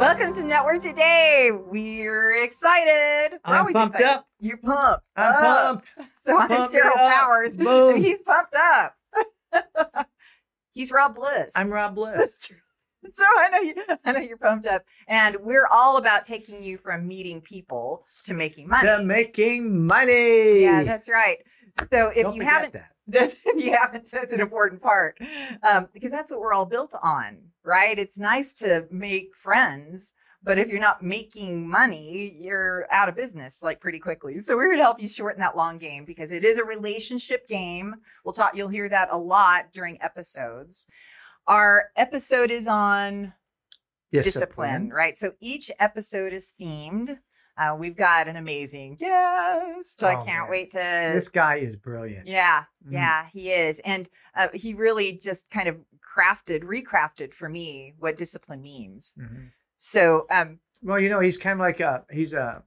Welcome 0.00 0.32
to 0.36 0.42
Network 0.42 0.80
Today. 0.80 1.50
We're 1.52 2.42
excited. 2.42 3.32
We're 3.32 3.38
I'm 3.44 3.58
always 3.58 3.74
pumped 3.74 3.96
excited. 3.96 4.16
up. 4.20 4.26
You're 4.40 4.56
pumped. 4.56 5.10
I'm 5.14 5.44
up. 5.44 5.84
pumped. 5.92 5.92
So 6.22 6.38
I'm 6.38 6.48
Sheryl. 6.70 6.94
Powers. 6.94 7.56
Boom. 7.58 7.96
and 7.96 8.04
He's 8.06 8.16
pumped 8.24 8.54
up. 8.56 8.94
He's 10.72 10.90
Rob 10.90 11.16
Bliss. 11.16 11.52
I'm 11.54 11.68
Rob 11.70 11.96
Bliss. 11.96 12.50
so 13.12 13.24
I 13.40 13.48
know 13.50 13.58
you, 13.60 13.74
I 14.06 14.12
know 14.12 14.20
you're 14.20 14.38
pumped 14.38 14.66
up, 14.66 14.84
and 15.06 15.36
we're 15.42 15.66
all 15.66 15.98
about 15.98 16.24
taking 16.24 16.62
you 16.62 16.78
from 16.78 17.06
meeting 17.06 17.42
people 17.42 18.06
to 18.24 18.32
making 18.32 18.68
money. 18.68 18.88
to 18.88 19.04
making 19.04 19.86
money. 19.86 20.62
yeah, 20.62 20.82
that's 20.82 21.10
right. 21.10 21.36
So 21.92 22.08
if 22.08 22.22
Don't 22.22 22.36
you 22.36 22.42
haven't, 22.42 22.72
that. 22.72 22.89
That 23.10 23.34
if 23.44 23.64
you 23.64 23.76
haven't, 23.76 24.08
that's 24.10 24.32
an 24.32 24.40
important 24.40 24.82
part 24.82 25.18
um, 25.68 25.88
because 25.92 26.10
that's 26.10 26.30
what 26.30 26.40
we're 26.40 26.52
all 26.52 26.66
built 26.66 26.94
on, 27.02 27.38
right? 27.64 27.98
It's 27.98 28.18
nice 28.18 28.52
to 28.54 28.86
make 28.90 29.30
friends, 29.42 30.14
but 30.42 30.58
if 30.58 30.68
you're 30.68 30.80
not 30.80 31.02
making 31.02 31.68
money, 31.68 32.36
you're 32.40 32.86
out 32.90 33.08
of 33.08 33.16
business 33.16 33.62
like 33.62 33.80
pretty 33.80 33.98
quickly. 33.98 34.38
So 34.38 34.56
we're 34.56 34.66
going 34.66 34.78
to 34.78 34.84
help 34.84 35.00
you 35.00 35.08
shorten 35.08 35.40
that 35.40 35.56
long 35.56 35.78
game 35.78 36.04
because 36.04 36.32
it 36.32 36.44
is 36.44 36.58
a 36.58 36.64
relationship 36.64 37.46
game. 37.46 37.94
We'll 38.24 38.32
talk. 38.32 38.56
You'll 38.56 38.68
hear 38.68 38.88
that 38.88 39.08
a 39.12 39.18
lot 39.18 39.72
during 39.72 40.00
episodes. 40.02 40.86
Our 41.46 41.90
episode 41.96 42.50
is 42.50 42.68
on 42.68 43.32
discipline, 44.12 44.90
right? 44.90 45.16
So 45.16 45.32
each 45.40 45.70
episode 45.78 46.32
is 46.32 46.52
themed. 46.60 47.18
Uh, 47.60 47.76
we've 47.76 47.96
got 47.96 48.26
an 48.26 48.36
amazing 48.36 48.96
guest. 48.96 50.02
I 50.02 50.14
Oh, 50.14 50.24
can't 50.24 50.44
man. 50.44 50.50
wait 50.50 50.70
to. 50.70 50.78
This 51.12 51.28
guy 51.28 51.56
is 51.56 51.76
brilliant. 51.76 52.26
yeah, 52.26 52.64
Mm. 52.86 52.92
yeah, 52.92 53.26
he 53.32 53.50
is, 53.52 53.80
and 53.80 54.08
uh, 54.34 54.48
he 54.54 54.72
really 54.72 55.12
just 55.12 55.50
kind 55.50 55.68
of 55.68 55.76
crafted, 56.16 56.62
recrafted 56.64 57.34
for 57.34 57.48
me 57.50 57.92
what 57.98 58.16
discipline 58.16 58.62
means. 58.62 59.12
Mhm. 59.18 59.50
So, 59.76 60.26
um, 60.30 60.60
Well, 60.82 60.98
you 60.98 61.08
know, 61.10 61.20
he's 61.20 61.36
kind 61.36 61.54
of 61.54 61.60
like 61.60 61.80
a 61.80 62.04
he's 62.10 62.32
a 62.32 62.64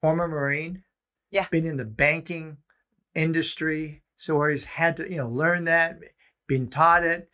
former 0.00 0.26
Marine. 0.26 0.82
Yeah. 1.30 1.46
Been 1.50 1.66
in 1.66 1.76
the 1.76 1.84
banking 1.84 2.56
industry, 3.14 4.02
so 4.16 4.36
where 4.38 4.50
he's 4.50 4.64
had 4.64 4.96
to, 4.96 5.08
you 5.10 5.16
know, 5.18 5.28
learn 5.28 5.64
that, 5.64 5.98
been 6.46 6.68
taught 6.68 7.04
it, 7.04 7.29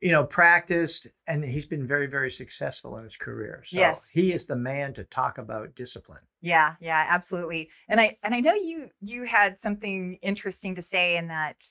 you 0.00 0.10
know, 0.12 0.24
practiced, 0.24 1.06
and 1.26 1.44
he's 1.44 1.66
been 1.66 1.86
very, 1.86 2.06
very 2.06 2.30
successful 2.30 2.96
in 2.98 3.04
his 3.04 3.16
career. 3.16 3.62
So 3.66 3.78
Yes. 3.78 4.08
he 4.12 4.32
is 4.32 4.46
the 4.46 4.56
man 4.56 4.92
to 4.94 5.04
talk 5.04 5.38
about 5.38 5.74
discipline. 5.74 6.20
yeah, 6.40 6.74
yeah, 6.80 7.06
absolutely. 7.08 7.70
And 7.88 8.00
I 8.00 8.16
and 8.22 8.34
I 8.34 8.40
know 8.40 8.54
you 8.54 8.90
you 9.00 9.24
had 9.24 9.58
something 9.58 10.18
interesting 10.22 10.74
to 10.74 10.82
say 10.82 11.16
in 11.16 11.28
that 11.28 11.64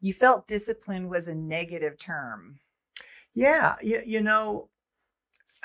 you 0.00 0.12
felt 0.12 0.46
discipline 0.46 1.08
was 1.08 1.26
a 1.28 1.34
negative 1.34 1.98
term. 1.98 2.58
Yeah, 3.34 3.76
you, 3.82 4.02
you 4.06 4.20
know, 4.22 4.68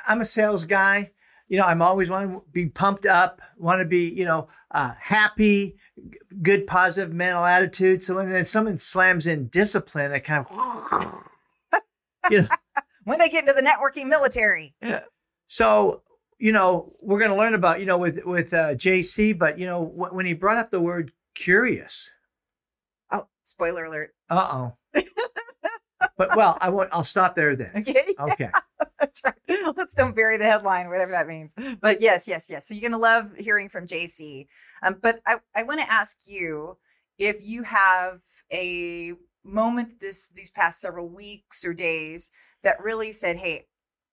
I'm 0.08 0.22
a 0.22 0.26
sales 0.26 0.66
guy. 0.66 1.12
You 1.48 1.58
know, 1.58 1.66
I'm 1.66 1.82
always 1.82 2.10
want 2.10 2.32
to 2.32 2.42
be 2.54 2.68
pumped 2.70 3.06
up, 3.06 3.42
want 3.58 3.80
to 3.82 3.86
be, 3.86 4.08
you 4.10 4.24
know, 4.24 4.48
uh, 4.72 4.94
happy, 4.98 5.76
g- 5.98 6.18
good, 6.42 6.66
positive 6.66 7.14
mental 7.14 7.44
attitude. 7.46 8.04
So 8.06 8.16
when 8.16 8.30
then 8.30 8.46
someone 8.46 8.78
slams 8.80 9.28
in 9.28 9.48
discipline, 9.50 10.14
I 10.14 10.20
kind 10.20 10.46
of, 10.50 11.24
you 12.32 12.42
know, 12.42 12.48
When 13.04 13.22
I 13.22 13.28
get 13.28 13.48
into 13.48 13.54
the 13.54 13.68
networking 13.68 14.08
military? 14.08 14.76
Yeah. 14.82 15.02
so 15.48 16.04
you 16.40 16.52
know, 16.52 16.92
we're 17.00 17.20
going 17.20 17.30
to 17.30 17.38
learn 17.38 17.54
about, 17.54 17.80
you 17.80 17.86
know, 17.86 18.00
with 18.00 18.20
with 18.26 18.52
uh, 18.54 18.74
JC, 18.74 19.38
but 19.38 19.60
you 19.60 19.68
know, 19.68 19.86
wh- 19.86 20.12
when 20.14 20.26
he 20.26 20.34
brought 20.34 20.58
up 20.58 20.72
the 20.72 20.80
word 20.82 21.12
curious, 21.36 22.10
Oh, 23.12 23.28
spoiler 23.44 23.86
alert. 23.86 24.16
uh 24.30 24.50
oh. 24.96 25.02
but 26.18 26.36
well, 26.36 26.58
I 26.60 26.70
won't. 26.70 26.90
I'll 26.92 27.04
stop 27.04 27.36
there 27.36 27.56
then. 27.56 27.72
Okay. 27.78 28.16
Okay. 28.20 28.50
That's 29.00 29.22
right. 29.24 29.36
Let's 29.78 29.94
don't 29.94 30.16
bury 30.16 30.38
the 30.38 30.46
headline, 30.46 30.90
whatever 30.90 31.12
that 31.12 31.28
means. 31.28 31.54
But 31.82 32.02
yes, 32.02 32.28
yes, 32.28 32.50
yes. 32.50 32.68
So 32.68 32.74
you're 32.74 32.82
going 32.82 32.92
to 32.92 32.98
love 32.98 33.32
hearing 33.38 33.70
from 33.70 33.86
JC. 33.88 34.48
Um, 34.84 34.98
but 35.02 35.22
I, 35.28 35.38
I 35.56 35.64
want 35.64 35.80
to 35.80 35.92
ask 35.92 36.18
you 36.26 36.78
if 37.20 37.38
you 37.42 37.62
have 37.64 38.20
a 38.52 39.14
moment 39.44 40.00
this 40.00 40.30
these 40.30 40.52
past 40.52 40.80
several 40.80 41.08
weeks 41.08 41.66
or 41.66 41.74
days 41.74 42.32
that 42.64 42.82
really 42.84 43.12
said, 43.12 43.38
"Hey, 43.38 43.68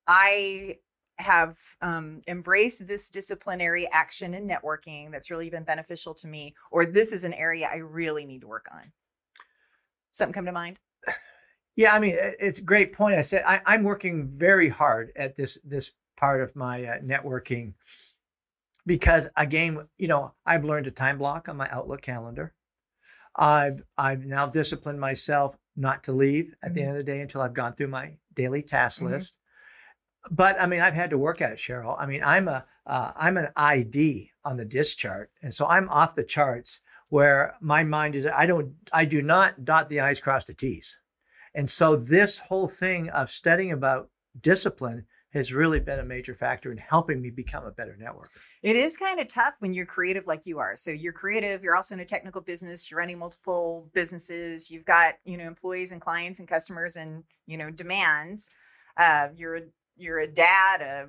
I 0.07 0.79
have 1.19 1.59
um, 1.83 2.21
embraced 2.29 2.87
this 2.87 3.09
disciplinary 3.09 3.89
action 3.91 4.35
in 4.35 4.47
networking 4.49 5.11
that's 5.11 5.31
really 5.31 5.51
been 5.51 5.65
beneficial 5.65 6.15
to 6.15 6.27
me," 6.27 6.55
or 6.71 6.87
this 6.87 7.13
is 7.13 7.25
an 7.25 7.35
area 7.35 7.69
I 7.71 7.77
really 7.77 8.25
need 8.25 8.43
to 8.43 8.49
work 8.49 8.67
on. 8.73 8.93
Something 10.13 10.35
come 10.35 10.47
to 10.47 10.53
mind? 10.53 10.79
Yeah, 11.77 11.95
I 11.95 12.01
mean, 12.01 12.17
it's 12.19 12.59
a 12.59 12.63
great 12.63 12.93
point. 12.93 13.19
I 13.19 13.23
said 13.23 13.45
I, 13.47 13.61
I'm 13.65 13.85
working 13.85 14.33
very 14.37 14.69
hard 14.69 15.13
at 15.15 15.37
this 15.37 15.59
this 15.63 15.93
part 16.17 16.41
of 16.41 16.57
my 16.57 16.85
uh, 16.85 16.99
networking 16.99 17.75
because 18.85 19.29
again, 19.37 19.87
you 19.97 20.09
know, 20.09 20.35
I've 20.45 20.65
learned 20.65 20.87
to 20.87 20.91
time 20.91 21.19
block 21.19 21.49
on 21.49 21.57
my 21.57 21.69
Outlook 21.71 22.03
calendar. 22.03 22.53
I've 23.39 23.83
I've 23.97 24.27
now 24.27 24.47
disciplined 24.47 25.01
myself 25.01 25.57
not 25.77 26.03
to 26.05 26.13
leave 26.13 26.55
at 26.63 26.75
the 26.75 26.81
Mhm. 26.81 26.85
end 26.85 26.91
of 26.91 26.97
the 26.97 27.05
day 27.05 27.21
until 27.21 27.41
I've 27.41 27.55
gone 27.55 27.73
through 27.75 27.89
my 27.89 28.17
daily 28.35 28.63
task 28.63 29.01
Mhm. 29.01 29.11
list. 29.11 29.39
But 30.31 30.61
I 30.61 30.67
mean, 30.67 30.81
I've 30.81 30.95
had 30.95 31.11
to 31.11 31.19
work 31.19 31.41
at 31.41 31.53
it, 31.53 31.59
Sheryl. 31.59 31.97
I 31.99 32.07
mean, 32.07 32.23
I'm 32.23 32.49
a 32.49 32.67
uh, 32.87 33.13
I'm 33.17 33.37
an 33.37 33.51
ID 33.55 34.33
on 34.45 34.57
the 34.57 34.65
DISC 34.65 34.97
chart, 34.97 35.31
and 35.43 35.55
so 35.55 35.67
I'm 35.67 35.89
off 35.91 36.15
the 36.15 36.25
charts 36.25 36.81
where 37.11 37.55
my 37.61 37.85
mind 37.85 38.15
is. 38.15 38.27
I 38.27 38.47
don't 38.47 38.75
I 38.93 39.05
do 39.05 39.23
not 39.23 39.65
dot 39.65 39.89
the 39.89 40.01
i's, 40.01 40.21
cross 40.21 40.45
the 40.45 40.55
t's. 40.55 40.99
And 41.55 41.69
so 41.69 41.97
this 41.97 42.39
whole 42.39 42.67
thing 42.69 43.09
of 43.11 43.31
studying 43.31 43.73
about 43.73 44.11
discipline 44.41 45.07
has 45.39 45.53
really 45.53 45.81
been 45.81 45.99
a 45.99 46.05
major 46.05 46.35
factor 46.35 46.71
in 46.71 46.77
helping 46.77 47.23
me 47.23 47.31
become 47.31 47.65
a 47.65 47.71
better 47.71 47.97
networker. 48.01 48.27
It 48.63 48.77
is 48.77 48.97
kind 48.97 49.19
of 49.19 49.29
tough 49.29 49.55
when 49.61 49.73
you're 49.73 49.87
creative 49.87 50.27
like 50.27 50.45
you 50.45 50.59
are. 50.59 50.77
So 50.77 50.91
you're 50.91 51.15
creative, 51.15 51.63
you're 51.63 51.75
also 51.75 51.95
in 51.95 52.01
a 52.01 52.05
technical 52.05 52.43
business, 52.43 52.91
you're 52.91 52.99
running 52.99 53.19
multiple 53.19 53.89
businesses, 53.95 54.71
you've 54.71 54.85
got, 54.85 55.15
you 55.25 55.39
know, 55.39 55.45
employees 55.45 55.93
and 55.93 56.01
clients 56.01 56.39
and 56.39 56.47
customers 56.47 56.97
and, 56.97 57.25
you 57.47 57.57
know, 57.57 57.71
demands. 57.71 58.51
Uh, 58.97 59.29
you're 59.35 59.57
a 59.57 59.63
you're 59.97 60.19
a 60.19 60.29
dad, 60.29 60.83
a 60.83 61.09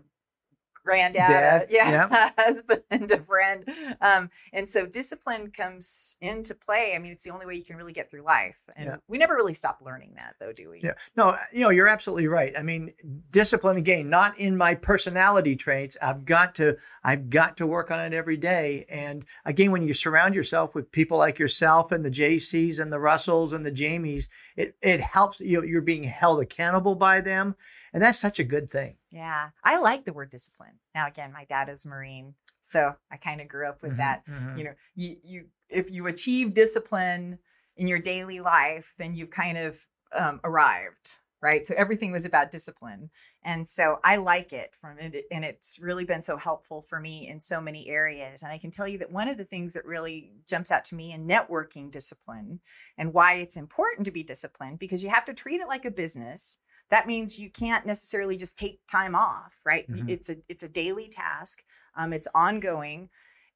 granddad, 0.89 1.29
Dad, 1.29 1.67
a, 1.69 1.73
yeah, 1.73 1.89
yeah. 2.11 2.29
husband, 2.38 3.11
a 3.11 3.19
friend. 3.23 3.69
Um, 4.01 4.29
and 4.53 4.67
so 4.67 4.85
discipline 4.85 5.51
comes 5.51 6.16
into 6.22 6.55
play. 6.55 6.94
I 6.95 7.00
mean, 7.00 7.11
it's 7.11 7.23
the 7.23 7.31
only 7.31 7.45
way 7.45 7.55
you 7.55 7.63
can 7.63 7.75
really 7.77 7.94
get 7.94 8.09
through 8.09 8.23
life. 8.23 8.57
And 8.75 8.88
Yeah. 8.88 8.95
we 9.07 9.17
never 9.17 9.35
really 9.35 9.53
stop 9.53 9.81
learning 9.85 10.13
that 10.16 10.35
though, 10.39 10.51
do 10.53 10.69
we? 10.72 10.81
Yeah. 10.81 10.94
No, 11.16 11.38
you 11.53 11.59
know, 11.61 11.69
you're 11.69 11.88
absolutely 11.88 12.27
right. 12.27 12.53
I 12.57 12.63
mean, 12.63 12.91
discipline 13.31 13.77
again, 13.77 14.09
not 14.09 14.39
in 14.39 14.57
my 14.57 14.73
personality 14.75 15.55
traits. 15.55 15.97
I've 16.01 16.25
got 16.25 16.55
to 16.55 16.77
I've 17.03 17.29
got 17.29 17.57
to 17.57 17.67
work 17.67 17.91
on 17.91 18.00
it 18.03 18.13
every 18.13 18.38
day. 18.38 18.85
And 18.89 19.25
again, 19.45 19.71
when 19.71 19.83
you 19.83 19.94
surround 19.94 20.35
yourself 20.35 20.75
with 20.75 20.91
people 20.91 21.17
like 21.17 21.39
yourself 21.39 21.91
and 21.91 22.03
the 22.03 22.09
JCs 22.11 22.79
and 22.79 22.91
the 22.91 23.00
Russells 23.00 23.53
and 23.53 23.66
the 23.66 23.71
Jamies, 23.71 24.27
it 24.56 24.75
it 24.81 25.00
helps 25.00 25.39
you 25.39 25.63
you're 25.63 25.81
being 25.81 26.03
held 26.03 26.41
accountable 26.41 26.95
by 26.95 27.21
them. 27.21 27.56
And 27.94 28.01
that's 28.03 28.19
such 28.19 28.39
a 28.39 28.44
good 28.44 28.69
thing. 28.69 28.97
Yeah. 29.09 29.50
I 29.63 29.79
like 29.79 30.05
the 30.05 30.13
word 30.13 30.29
discipline. 30.29 30.79
Now 30.94 31.07
again, 31.07 31.31
my 31.33 31.45
dad 31.45 31.69
is 31.69 31.85
Marine. 31.85 32.35
So 32.61 32.95
I 33.11 33.17
kind 33.17 33.41
of 33.41 33.47
grew 33.47 33.67
up 33.67 33.81
with 33.81 33.94
Mhm, 33.94 33.97
that. 33.97 34.25
mhm. 34.27 34.57
you 34.57 34.63
know 34.66 34.73
you 34.95 35.17
you 35.23 35.45
if 35.69 35.89
you 35.91 36.07
achieve 36.07 36.53
discipline 36.53 37.39
in 37.77 37.88
your 37.88 38.00
daily 38.00 38.39
life 38.39 38.94
then 38.97 39.13
you've 39.16 39.29
kind 39.29 39.57
of 39.57 39.88
um, 40.11 40.39
arrived 40.44 41.16
right 41.41 41.66
so 41.66 41.73
everything 41.77 42.11
was 42.11 42.25
about 42.25 42.51
discipline 42.51 43.09
and 43.44 43.69
so 43.69 44.00
i 44.03 44.16
like 44.17 44.51
it 44.51 44.71
from 44.81 44.97
it 45.00 45.25
and 45.31 45.45
it's 45.45 45.79
really 45.79 46.03
been 46.03 46.21
so 46.23 46.35
helpful 46.35 46.81
for 46.81 47.00
me 47.00 47.27
in 47.27 47.39
so 47.39 47.61
many 47.61 47.88
areas 47.88 48.41
and 48.44 48.51
i 48.51 48.57
can 48.57 48.71
tell 48.71 48.88
you 48.88 48.97
that 48.97 49.11
one 49.11 49.27
of 49.29 49.38
the 49.38 49.45
things 49.45 49.73
that 49.73 49.85
really 49.85 50.31
jumps 50.47 50.71
out 50.71 50.83
to 50.83 50.95
me 50.95 51.13
in 51.13 51.27
networking 51.27 51.89
discipline 51.91 52.59
and 52.97 53.13
why 53.13 53.36
it's 53.36 53.56
important 53.56 54.03
to 54.06 54.12
be 54.12 54.24
disciplined 54.24 54.80
because 54.80 55.01
you 55.03 55.09
have 55.09 55.25
to 55.25 55.33
treat 55.33 55.62
it 55.62 55.68
like 55.68 55.86
a 55.86 55.91
business 55.91 56.57
that 56.91 57.07
means 57.07 57.38
you 57.39 57.50
can't 57.50 57.86
necessarily 57.86 58.36
just 58.38 58.57
take 58.57 58.80
time 58.91 59.15
off 59.15 59.56
right 59.65 59.89
Mhm. 59.89 60.09
it's 60.09 60.30
a 60.30 60.38
it's 60.47 60.63
a 60.63 60.69
daily 60.69 61.07
task 61.09 61.63
um, 61.95 62.13
it's 62.13 62.27
ongoing 62.33 63.09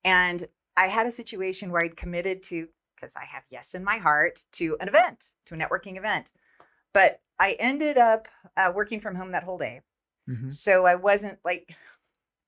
and 0.03 0.47
I 0.75 0.88
had 0.88 1.06
a 1.06 1.12
situation 1.12 1.71
where 1.71 1.83
I'd 1.83 1.95
committed 1.95 2.41
to, 2.44 2.68
because 2.95 3.15
I 3.15 3.25
have 3.25 3.44
yes 3.50 3.75
in 3.75 3.83
my 3.83 3.97
heart, 3.97 4.39
to 4.53 4.75
an 4.81 4.88
event, 4.88 5.25
to 5.45 5.53
a 5.53 5.57
networking 5.57 5.97
event. 5.97 6.31
But 6.94 7.21
I 7.39 7.51
ended 7.53 7.97
up 7.97 8.27
uh, 8.57 8.71
working 8.74 9.00
from 9.00 9.15
home 9.15 9.31
that 9.33 9.44
whole 9.44 9.57
day. 9.59 9.81
Mhm. 10.27 10.51
So 10.51 10.85
I 10.85 10.95
wasn't 10.95 11.39
like, 11.45 11.75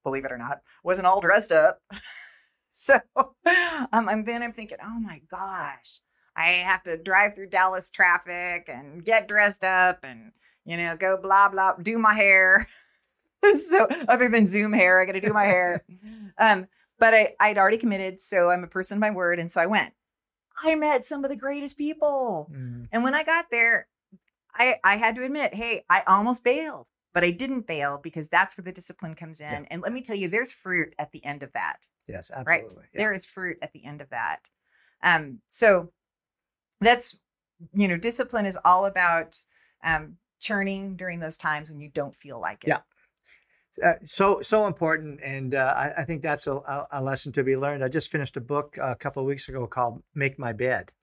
believe 0.04 0.26
it 0.26 0.32
or 0.32 0.38
not, 0.40 0.62
wasn't 0.84 1.06
all 1.08 1.22
dressed 1.22 1.52
up. 1.52 1.82
so 2.72 3.00
um, 3.16 4.10
and 4.10 4.26
then 4.26 4.42
I'm 4.42 4.54
thinking, 4.54 4.80
oh 4.84 5.00
my 5.00 5.22
gosh, 5.30 6.02
I 6.36 6.54
have 6.54 6.84
to 6.84 6.98
drive 6.98 7.36
through 7.36 7.50
Dallas 7.50 7.90
traffic 7.90 8.68
and 8.68 9.06
get 9.06 9.28
dressed 9.28 9.64
up 9.64 10.00
and, 10.04 10.32
you 10.66 10.78
know, 10.78 10.96
go 10.98 11.18
blah, 11.18 11.50
blah, 11.50 11.74
do 11.82 11.98
my 11.98 12.14
hair. 12.14 12.68
so 13.58 13.88
other 14.08 14.28
than 14.30 14.48
Zoom 14.48 14.74
hair, 14.74 15.00
I 15.02 15.06
got 15.06 15.14
to 15.14 15.22
do 15.22 15.34
my 15.34 15.46
hair. 15.46 15.84
Um, 16.38 16.68
but 17.00 17.14
I, 17.14 17.34
I'd 17.40 17.58
already 17.58 17.78
committed. 17.78 18.20
So 18.20 18.50
I'm 18.50 18.64
a 18.66 18.68
person 18.68 18.98
of 18.98 19.00
my 19.00 19.12
word. 19.12 19.40
And 19.40 19.50
so 19.50 19.62
I 19.62 19.68
went. 19.68 19.94
I 20.62 20.76
met 20.76 21.06
some 21.06 21.24
of 21.24 21.30
the 21.30 21.38
greatest 21.38 21.78
people. 21.78 22.50
Mhm. 22.54 22.90
And 22.92 23.04
when 23.06 23.14
I 23.16 23.24
got 23.24 23.46
there, 23.52 23.88
I, 24.54 24.80
I 24.84 24.98
had 24.98 25.16
to 25.16 25.24
admit, 25.24 25.54
hey, 25.54 25.86
I 25.90 26.04
almost 26.08 26.44
bailed. 26.44 26.90
but 27.14 27.24
I 27.24 27.32
didn't 27.32 27.68
fail 27.68 27.98
because 28.04 28.28
that's 28.28 28.58
where 28.58 28.64
the 28.64 28.74
discipline 28.74 29.16
comes 29.16 29.40
in. 29.40 29.48
Yeah. 29.64 29.68
And 29.72 29.82
let 29.82 29.94
me 29.94 30.02
tell 30.02 30.18
you, 30.18 30.28
there's 30.28 30.52
fruit 30.52 30.94
at 31.00 31.14
the 31.14 31.24
end 31.24 31.44
of 31.44 31.54
that. 31.54 31.88
Yes, 32.08 32.30
Right. 32.46 32.60
absolutely. 32.64 32.84
Yeah. 32.94 32.98
There 33.00 33.14
is 33.14 33.26
fruit 33.26 33.58
at 33.62 33.72
the 33.72 33.86
end 33.86 34.02
of 34.02 34.10
that. 34.10 34.50
Um, 35.02 35.40
so 35.48 35.94
that's 36.82 37.18
you 37.74 37.88
know, 37.88 37.96
discipline 37.98 38.46
is 38.46 38.58
all 38.66 38.86
about 38.86 39.38
um, 39.86 40.18
churning 40.40 40.96
during 40.96 41.20
those 41.20 41.38
times 41.38 41.70
when 41.70 41.80
you 41.80 41.90
don't 41.90 42.16
feel 42.16 42.40
like 42.40 42.64
it. 42.64 42.68
Yeah. 42.70 42.80
uh, 43.84 43.94
so 44.04 44.42
so 44.42 44.68
important, 44.68 45.20
and 45.24 45.54
uh, 45.56 45.74
I, 45.76 46.02
I 46.02 46.06
think 46.06 46.22
that's 46.22 46.48
a, 46.48 46.88
a, 46.92 47.02
lesson 47.02 47.32
to 47.34 47.44
be 47.44 47.58
learned. 47.58 47.84
I 47.84 47.88
just 47.90 48.10
finished 48.10 48.38
a 48.38 48.42
book 48.42 48.78
a 48.82 48.96
couple 48.96 49.22
of 49.22 49.28
weeks 49.28 49.50
ago 49.50 49.68
called 49.68 50.02
"Make 50.14 50.40
My 50.40 50.54
Bed," 50.54 50.94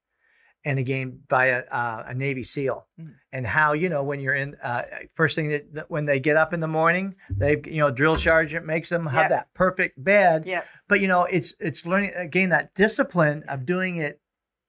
and 0.64 0.78
again 0.78 1.20
by 1.28 1.46
a, 1.46 1.64
uh, 1.70 2.04
a 2.06 2.14
Navy 2.14 2.42
SEAL, 2.44 2.86
Mhm. 2.98 3.14
and 3.32 3.46
how 3.46 3.74
you 3.74 3.90
know 3.90 4.02
when 4.04 4.20
you're 4.20 4.34
in 4.34 4.56
uh, 4.62 4.84
first 5.14 5.34
thing 5.34 5.50
that, 5.50 5.74
that 5.74 5.90
when 5.90 6.06
they 6.06 6.18
get 6.18 6.36
up 6.36 6.54
in 6.54 6.60
the 6.60 6.68
morning, 6.68 7.14
they 7.28 7.60
you 7.66 7.78
know 7.78 7.90
drill 7.90 8.16
sergeant 8.16 8.64
makes 8.64 8.88
them 8.88 9.04
have 9.06 9.24
Yep. 9.24 9.30
that 9.30 9.54
perfect 9.54 10.02
bed, 10.02 10.44
Yeah. 10.46 10.62
but 10.88 11.00
you 11.00 11.08
know 11.08 11.24
it's 11.24 11.54
it's 11.60 11.84
learning 11.84 12.12
again 12.14 12.48
that 12.50 12.74
discipline 12.74 13.42
of 13.48 13.66
doing 13.66 13.96
it 13.96 14.21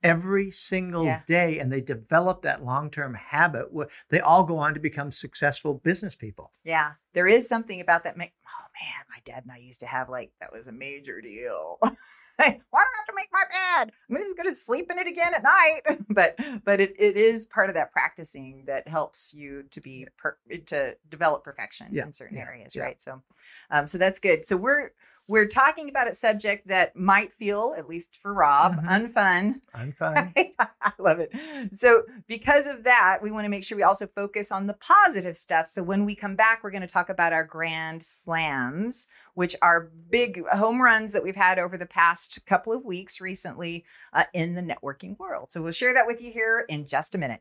every 0.04 0.52
single 0.52 1.04
Yeah. 1.06 1.22
day 1.28 1.60
and 1.60 1.72
they 1.72 1.82
develop 1.82 2.42
that 2.42 2.64
long-term 2.64 3.14
habit 3.16 3.68
they 4.10 4.20
all 4.20 4.44
go 4.44 4.58
on 4.58 4.74
to 4.74 4.80
become 4.80 5.12
successful 5.12 5.76
business 5.76 6.16
people 6.16 6.52
Yeah, 6.64 6.94
there 7.14 7.28
is 7.28 7.48
something 7.48 7.82
about 7.82 8.04
that. 8.06 8.18
Make 8.18 8.34
oh 8.48 8.66
man, 8.82 9.06
my 9.10 9.20
dad 9.26 9.44
and 9.44 9.52
I 9.52 9.58
used 9.58 9.82
to 9.82 9.86
have 9.88 10.10
like 10.10 10.32
that 10.40 10.52
was 10.52 10.68
a 10.68 10.72
major 10.72 11.20
deal. 11.22 11.78
Why 12.38 12.48
do 12.48 12.62
I 12.74 12.98
have 12.98 13.06
to 13.08 13.14
make 13.16 13.30
my 13.32 13.44
bed? 13.52 13.92
I'm 14.10 14.18
just 14.18 14.36
going 14.36 14.50
to 14.50 14.54
sleep 14.54 14.90
in 14.92 14.98
it 14.98 15.08
again 15.08 15.34
at 15.34 15.44
night. 15.44 15.82
but 16.10 16.38
but 16.66 16.80
it, 16.80 16.94
it 16.98 17.16
is 17.18 17.46
part 17.46 17.70
of 17.70 17.76
that 17.76 17.92
practicing 17.92 18.64
that 18.66 18.88
helps 18.88 19.34
you 19.34 19.64
to 19.72 19.82
be 19.82 20.08
per, 20.18 20.38
to 20.68 20.96
develop 21.10 21.44
perfection 21.44 21.88
Yeah, 21.92 22.06
in 22.06 22.14
certain 22.14 22.38
yeah, 22.38 22.44
areas, 22.44 22.76
right? 22.76 23.02
So 23.02 23.22
um, 23.70 23.88
so 23.88 23.98
that's 23.98 24.20
good. 24.20 24.46
So 24.46 24.58
we're 24.58 24.92
we're 25.30 25.48
talking 25.48 25.90
about 25.90 26.10
a 26.10 26.14
subject 26.14 26.68
that 26.68 26.96
might 26.98 27.34
feel, 27.34 27.74
at 27.78 27.88
least 27.88 28.18
for 28.22 28.34
Rob, 28.34 28.76
Mhm. 28.76 29.14
unfun. 29.14 29.62
i'm 29.74 29.92
fine 29.94 30.34
I 30.60 30.92
love 31.00 31.20
it. 31.20 31.32
So, 31.72 32.04
because 32.28 32.68
of 32.68 32.84
that, 32.84 33.20
we 33.22 33.32
want 33.32 33.46
to 33.46 33.50
make 33.50 33.64
sure 33.64 33.78
we 33.78 33.84
also 33.84 34.06
focus 34.06 34.52
on 34.52 34.68
the 34.68 34.74
positive 34.74 35.38
stuff. 35.38 35.68
So, 35.68 35.82
when 35.82 36.06
we 36.06 36.14
come 36.14 36.36
back, 36.36 36.62
we're 36.64 36.72
going 36.72 36.82
to 36.82 36.88
talk 36.88 37.10
about 37.10 37.32
our 37.32 37.44
grand 37.46 38.04
slams, 38.04 39.08
which 39.34 39.56
are 39.62 39.90
big 40.10 40.46
home 40.50 40.82
runs 40.82 41.14
that 41.14 41.24
we've 41.24 41.36
had 41.38 41.58
over 41.58 41.78
the 41.78 41.86
past 41.86 42.46
couple 42.46 42.74
of 42.74 42.84
weeks 42.84 43.22
recently 43.22 43.86
uh, 44.12 44.26
in 44.34 44.56
the 44.56 44.62
networking 44.62 45.18
world. 45.18 45.52
So, 45.54 45.62
we'll 45.62 45.72
share 45.72 45.94
that 45.94 46.06
with 46.06 46.22
you 46.22 46.32
here 46.32 46.66
in 46.68 46.86
just 46.86 47.16
a 47.16 47.18
minute. 47.18 47.40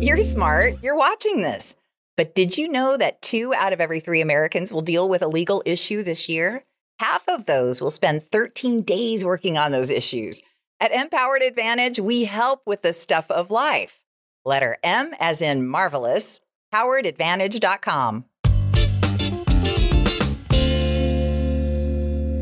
You're 0.00 0.22
smart. 0.22 0.76
You're 0.82 0.96
watching 0.96 1.38
this. 1.42 1.74
But 2.18 2.34
did 2.34 2.58
you 2.58 2.68
know 2.68 2.96
that 2.96 3.22
two 3.22 3.54
out 3.54 3.72
of 3.72 3.80
every 3.80 4.00
three 4.00 4.20
Americans 4.20 4.72
will 4.72 4.80
deal 4.80 5.08
with 5.08 5.22
a 5.22 5.28
legal 5.28 5.62
issue 5.64 6.02
this 6.02 6.28
year? 6.28 6.64
Half 6.98 7.28
of 7.28 7.46
those 7.46 7.80
will 7.80 7.92
spend 7.92 8.24
13 8.24 8.82
days 8.82 9.24
working 9.24 9.56
on 9.56 9.70
those 9.70 9.88
issues. 9.88 10.42
At 10.80 10.90
MPowered 10.90 11.46
Advantage, 11.46 12.00
we 12.00 12.24
help 12.24 12.62
with 12.66 12.82
the 12.82 12.92
stuff 12.92 13.30
of 13.30 13.52
life. 13.52 14.02
Letter 14.44 14.78
M 14.82 15.14
as 15.20 15.40
in 15.40 15.64
marvelous, 15.64 16.40
poweredadvantage.com. 16.74 18.24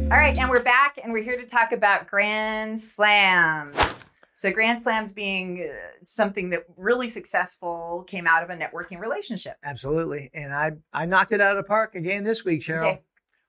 All 0.04 0.18
right, 0.18 0.38
and 0.38 0.48
we're 0.48 0.62
back 0.62 0.98
and 1.04 1.12
we're 1.12 1.22
here 1.22 1.36
to 1.36 1.44
talk 1.44 1.72
about 1.72 2.06
Grand 2.06 2.80
Slams. 2.80 4.06
So, 4.36 4.52
Grand 4.52 4.78
Slams 4.78 5.14
being 5.14 5.66
uh, 5.66 5.74
something 6.02 6.50
that 6.50 6.64
really 6.76 7.08
successful 7.08 8.04
came 8.06 8.26
out 8.26 8.42
of 8.42 8.50
a 8.50 8.54
networking 8.54 9.00
relationship. 9.00 9.56
Absolutely. 9.64 10.30
And 10.34 10.52
I, 10.52 10.72
I 10.92 11.06
knocked 11.06 11.32
it 11.32 11.40
out 11.40 11.52
of 11.52 11.56
the 11.56 11.66
park 11.66 11.94
again 11.94 12.22
this 12.22 12.44
week, 12.44 12.60
Sheryl. 12.60 12.82
Okay. 12.82 13.02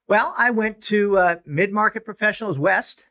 Well, 0.07 0.34
I 0.38 0.51
went 0.51 0.81
to 0.84 1.18
uh, 1.18 1.36
Mid 1.45 1.74
Market 1.74 2.06
Professionals 2.06 2.57
West, 2.57 3.10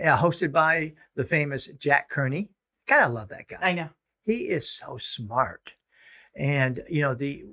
uh, 0.00 0.16
hosted 0.16 0.52
by 0.52 0.92
the 1.16 1.24
famous 1.24 1.66
Jack 1.76 2.08
Kearney. 2.08 2.50
God, 2.86 3.02
I 3.02 3.06
love 3.06 3.30
that 3.30 3.48
guy. 3.48 3.58
I 3.60 3.72
know. 3.72 3.88
He 4.24 4.42
is 4.42 4.70
so 4.70 4.96
smart. 4.98 5.74
And, 6.36 6.84
you 6.88 7.02
know, 7.02 7.14
the 7.14 7.46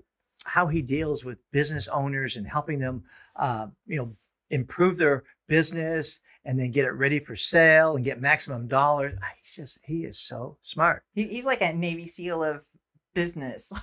how 0.45 0.67
he 0.67 0.83
deals 0.83 1.25
with 1.25 1.39
business 1.51 1.87
owners 1.87 2.37
and 2.37 2.47
helping 2.47 2.77
them, 2.77 3.03
uh, 3.35 3.65
you 3.87 3.97
know, 3.97 4.15
improve 4.51 4.97
their 4.97 5.23
business 5.47 6.19
and 6.45 6.59
then 6.59 6.71
get 6.71 6.85
it 6.85 6.91
ready 6.91 7.19
for 7.19 7.35
sale 7.35 7.95
and 7.95 8.05
get 8.05 8.21
maximum 8.21 8.67
dollars. 8.67 9.17
Ah, 9.21 9.27
He's 9.41 9.55
just, 9.55 9.79
he 9.83 10.05
is 10.05 10.17
so 10.19 10.57
smart. 10.61 11.03
He, 11.13 11.27
he's 11.27 11.45
like 11.45 11.61
a 11.61 11.73
Navy 11.73 12.05
SEAL 12.05 12.43
of 12.43 12.65
business. 13.13 13.71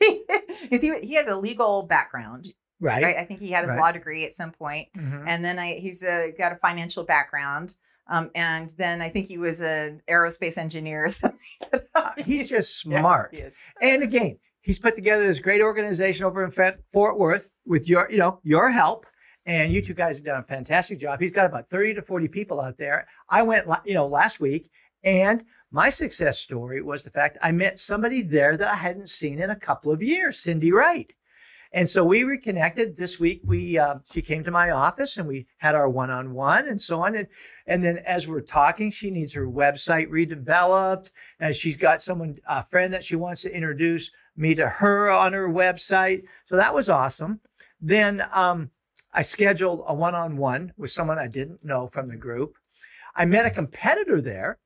Like, 0.00 0.20
he, 0.80 0.98
he 1.00 1.14
has 1.14 1.26
a 1.28 1.36
legal 1.36 1.82
background, 1.84 2.48
Right. 2.80 3.02
right? 3.02 3.16
I 3.16 3.24
think 3.24 3.40
he 3.40 3.50
had 3.50 3.62
his 3.64 3.72
Right. 3.74 3.80
law 3.80 3.92
degree 3.92 4.24
at 4.24 4.32
some 4.32 4.50
point. 4.50 4.88
Mhm. 4.96 5.24
and 5.26 5.44
then 5.44 5.58
I, 5.58 5.74
he's 5.74 6.04
uh, 6.04 6.28
got 6.36 6.52
a 6.52 6.56
financial 6.56 7.04
background. 7.04 7.76
Um, 8.06 8.30
and 8.34 8.68
then 8.76 9.00
I 9.00 9.08
think 9.08 9.28
he 9.28 9.38
was 9.38 9.62
an 9.62 10.02
aerospace 10.10 10.58
engineer 10.58 11.06
or 11.06 11.08
something. 11.10 11.38
He's 12.24 12.50
just 12.50 12.84
Yeah, 12.84 13.00
smart. 13.00 13.34
he. 13.34 13.44
And 13.80 14.02
again, 14.02 14.38
he's 14.60 14.78
put 14.78 14.94
together 14.94 15.26
this 15.26 15.38
great 15.38 15.62
organization 15.62 16.24
over 16.26 16.44
in 16.44 16.50
Fort 16.50 17.18
Worth 17.18 17.48
with 17.64 17.88
your, 17.88 18.10
you 18.10 18.18
know, 18.18 18.40
your 18.42 18.70
help. 18.70 19.06
And 19.46 19.72
you 19.72 19.82
two 19.82 19.94
guys 19.94 20.16
have 20.16 20.24
done 20.24 20.40
a 20.40 20.44
fantastic 20.44 20.98
job. 20.98 21.20
He's 21.20 21.32
got 21.32 21.46
about 21.46 21.68
30 21.68 21.94
to 21.94 22.02
40 22.02 22.28
people 22.28 22.60
out 22.60 22.78
there. 22.78 23.06
I 23.28 23.42
went, 23.42 23.66
you 23.84 23.94
know, 23.94 24.06
last 24.06 24.40
week 24.40 24.70
and 25.02 25.44
my 25.70 25.90
success 25.90 26.38
story 26.38 26.80
was 26.80 27.02
the 27.02 27.10
fact 27.10 27.36
I 27.42 27.52
met 27.52 27.78
somebody 27.78 28.22
there 28.22 28.56
that 28.56 28.68
I 28.68 28.76
hadn't 28.76 29.10
seen 29.10 29.42
in 29.42 29.50
a 29.50 29.56
couple 29.56 29.92
of 29.92 30.02
years, 30.02 30.38
Cindy 30.38 30.72
Wright. 30.72 31.12
And 31.72 31.90
so 31.90 32.04
we 32.04 32.22
reconnected 32.22 32.96
this 32.96 33.18
week. 33.18 33.40
We 33.44 33.76
uh, 33.76 33.96
she 34.10 34.22
came 34.22 34.44
to 34.44 34.52
my 34.52 34.70
office 34.70 35.16
and 35.16 35.26
we 35.26 35.48
had 35.58 35.74
our 35.74 35.88
one-on-one 35.88 36.68
and 36.68 36.80
so 36.80 37.02
on. 37.02 37.16
And, 37.16 37.26
and 37.66 37.84
then 37.84 37.98
as 38.06 38.28
we're 38.28 38.42
talking, 38.42 38.92
she 38.92 39.10
needs 39.10 39.32
her 39.32 39.48
website 39.48 40.08
redeveloped, 40.08 41.10
and 41.40 41.54
she's 41.54 41.76
got 41.76 42.00
someone 42.00 42.38
a 42.48 42.64
friend 42.64 42.92
that 42.92 43.04
she 43.04 43.16
wants 43.16 43.42
to 43.42 43.54
introduce 43.54 44.12
me 44.36 44.54
to 44.54 44.68
her 44.68 45.10
on 45.10 45.32
her 45.32 45.48
website. 45.48 46.22
So 46.46 46.54
that 46.54 46.72
was 46.72 46.88
awesome. 46.88 47.40
Then 47.80 48.24
um, 48.32 48.70
I 49.14 49.22
scheduled 49.22 49.84
a 49.86 49.94
one-on-one 49.94 50.72
with 50.76 50.90
someone 50.90 51.18
I 51.18 51.28
didn't 51.28 51.64
know 51.64 51.86
from 51.86 52.08
the 52.08 52.16
group. 52.16 52.56
I 53.14 53.24
met 53.24 53.46
a 53.46 53.50
competitor 53.50 54.20
there, 54.20 54.58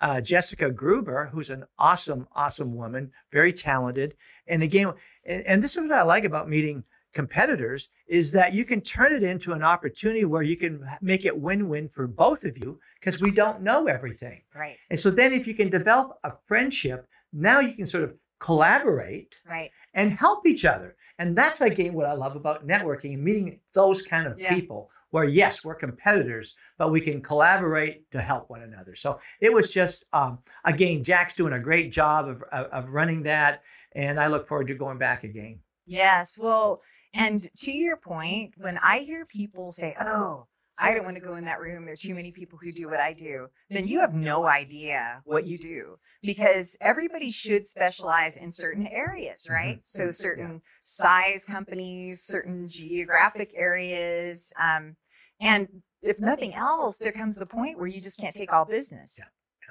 uh, 0.00 0.20
Jessica 0.20 0.70
Gruber, 0.70 1.30
who's 1.32 1.48
an 1.48 1.64
awesome, 1.78 2.28
awesome 2.34 2.76
woman, 2.76 3.10
very 3.32 3.52
talented. 3.52 4.14
And 4.46 4.62
again, 4.62 4.92
and, 5.24 5.42
and 5.46 5.62
this 5.62 5.74
is 5.74 5.82
what 5.82 5.92
I 5.92 6.02
like 6.02 6.24
about 6.24 6.50
meeting 6.50 6.84
competitors 7.14 7.88
is 8.06 8.32
that 8.32 8.52
you 8.52 8.64
can 8.64 8.80
turn 8.82 9.12
it 9.12 9.22
into 9.22 9.52
an 9.52 9.62
opportunity 9.62 10.24
where 10.24 10.42
you 10.42 10.56
can 10.56 10.86
make 11.00 11.24
it 11.24 11.36
win-win 11.36 11.88
for 11.88 12.06
both 12.06 12.44
of 12.44 12.58
you 12.58 12.78
because 13.00 13.22
we 13.22 13.30
don't 13.30 13.62
know 13.62 13.86
everything. 13.86 14.42
Right, 14.54 14.76
And 14.90 15.00
so 15.00 15.10
then 15.10 15.32
if 15.32 15.46
you 15.46 15.54
can 15.54 15.70
develop 15.70 16.18
a 16.24 16.32
friendship, 16.46 17.08
now 17.32 17.60
you 17.60 17.74
can 17.74 17.86
sort 17.86 18.04
of 18.04 18.14
collaborate 18.40 19.34
right. 19.48 19.70
and 19.94 20.10
help 20.10 20.46
each 20.46 20.64
other. 20.64 20.96
And 21.18 21.36
that's 21.36 21.60
again 21.60 21.94
what 21.94 22.06
I 22.06 22.12
love 22.12 22.36
about 22.36 22.66
networking 22.66 23.14
and 23.14 23.24
meeting 23.24 23.60
those 23.72 24.02
kind 24.02 24.26
of 24.26 24.38
Yeah. 24.38 24.54
people 24.54 24.90
where 25.10 25.24
yes, 25.24 25.64
we're 25.64 25.76
competitors, 25.76 26.56
but 26.76 26.90
we 26.90 27.00
can 27.00 27.22
collaborate 27.22 28.10
to 28.10 28.20
help 28.20 28.50
one 28.50 28.62
another. 28.62 28.96
So 28.96 29.20
it 29.40 29.52
was 29.52 29.72
just 29.72 30.04
um, 30.12 30.40
again, 30.64 31.04
Jack's 31.04 31.34
doing 31.34 31.52
a 31.52 31.60
great 31.60 31.92
job 31.92 32.28
of, 32.28 32.42
of, 32.50 32.66
of 32.66 32.88
running 32.90 33.22
that. 33.22 33.62
And 33.92 34.18
I 34.18 34.26
look 34.26 34.48
forward 34.48 34.66
to 34.68 34.74
going 34.74 34.98
back 34.98 35.22
again. 35.22 35.60
Yes. 35.86 36.36
Well, 36.36 36.80
and 37.14 37.46
to 37.60 37.70
your 37.70 37.96
point, 37.96 38.54
when 38.56 38.76
I 38.78 39.00
hear 39.00 39.24
people 39.24 39.70
say, 39.70 39.94
oh, 40.00 40.46
I 40.78 40.92
don't 40.94 41.04
want 41.04 41.16
to 41.16 41.22
go 41.22 41.36
in 41.36 41.44
that 41.44 41.60
room. 41.60 41.86
There's 41.86 42.00
too 42.00 42.14
many 42.14 42.32
people 42.32 42.58
who 42.60 42.72
do 42.72 42.88
what 42.88 43.00
I 43.00 43.12
do. 43.12 43.48
Then 43.70 43.86
you 43.86 44.00
have 44.00 44.12
no 44.14 44.46
idea 44.46 45.22
what 45.24 45.46
you 45.46 45.56
do 45.58 45.98
because 46.22 46.76
everybody 46.80 47.30
should 47.30 47.66
specialize 47.66 48.36
in 48.36 48.50
certain 48.50 48.86
areas, 48.88 49.46
right? 49.48 49.80
So 49.84 50.10
certain 50.10 50.62
size 50.80 51.44
companies, 51.44 52.22
certain 52.22 52.66
geographic 52.66 53.52
areas. 53.54 54.52
Um, 54.60 54.96
and 55.40 55.68
if 56.02 56.18
nothing 56.18 56.54
else, 56.54 56.98
there 56.98 57.12
comes 57.12 57.36
the 57.36 57.46
point 57.46 57.78
where 57.78 57.86
you 57.86 58.00
just 58.00 58.18
can't 58.18 58.34
take 58.34 58.52
all 58.52 58.64
business, 58.64 59.18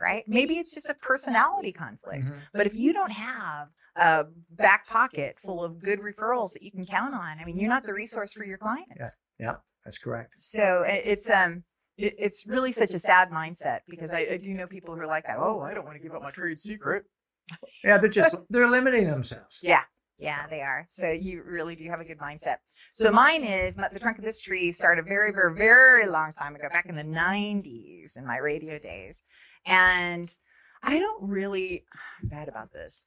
right? 0.02 0.24
Maybe 0.28 0.56
it's 0.56 0.74
just 0.74 0.90
a 0.90 0.94
personality 0.96 1.72
conflict. 1.74 2.28
Mhm. 2.28 2.42
But 2.54 2.66
if 2.66 2.74
you 2.76 2.94
don't 2.94 3.12
have 3.12 3.70
a 3.96 4.26
back 4.52 4.88
pocket 4.88 5.38
full 5.40 5.64
of 5.64 5.80
good 5.80 6.00
referrals 6.00 6.54
that 6.54 6.64
you 6.64 6.72
can 6.72 6.86
count 6.86 7.14
on, 7.14 7.40
I 7.40 7.46
mean, 7.46 7.58
you're 7.58 7.70
not 7.70 7.84
the 7.86 7.94
resource 7.94 8.34
for 8.34 8.44
your 8.46 8.58
clients. 8.58 9.18
Yeah, 9.40 9.56
that's 9.86 9.98
correct. 9.98 10.34
So 10.38 10.84
it's 10.88 11.30
um, 11.30 11.64
it, 11.98 12.16
it's 12.18 12.46
really 12.48 12.72
such 12.72 12.94
a 12.94 13.00
sad 13.00 13.30
mindset 13.30 13.80
because 13.88 14.14
I, 14.14 14.28
I 14.32 14.38
do 14.38 14.54
know 14.54 14.68
people 14.68 14.96
who 14.96 15.02
are 15.02 15.08
like 15.08 15.26
that. 15.28 15.38
Oh, 15.40 15.62
I 15.62 15.74
don't 15.74 15.86
want 15.86 15.98
to 15.98 16.04
give 16.04 16.16
up 16.16 16.22
my 16.22 16.32
trade 16.32 16.60
secret. 16.60 17.04
Yeah, 17.84 17.98
they're 17.98 18.10
just 18.10 18.36
they're 18.50 18.70
limiting 18.70 19.08
themselves. 19.08 19.60
Yeah, 19.62 19.82
yeah, 20.18 20.48
they 20.48 20.62
are. 20.62 20.86
So 20.88 21.12
you 21.12 21.44
really 21.46 21.76
do 21.76 21.90
have 21.90 22.00
a 22.00 22.06
good 22.06 22.20
mindset. 22.20 22.58
So 22.92 23.12
mine 23.12 23.44
is 23.44 23.76
the 23.76 24.00
trunk 24.00 24.20
of 24.20 24.24
this 24.24 24.40
tree 24.40 24.72
started 24.72 25.06
very, 25.06 25.32
very, 25.32 25.54
very 25.56 26.08
long 26.08 26.34
time 26.34 26.56
ago, 26.56 26.68
back 26.72 26.86
in 26.86 26.96
the 26.96 27.04
'90s 27.04 28.18
in 28.18 28.26
my 28.26 28.38
radio 28.38 28.80
days, 28.80 29.24
and 29.66 30.26
I 30.82 31.00
don't 31.00 31.30
really. 31.30 31.84
I'm 32.22 32.30
bad 32.30 32.48
about 32.48 32.72
this. 32.72 33.04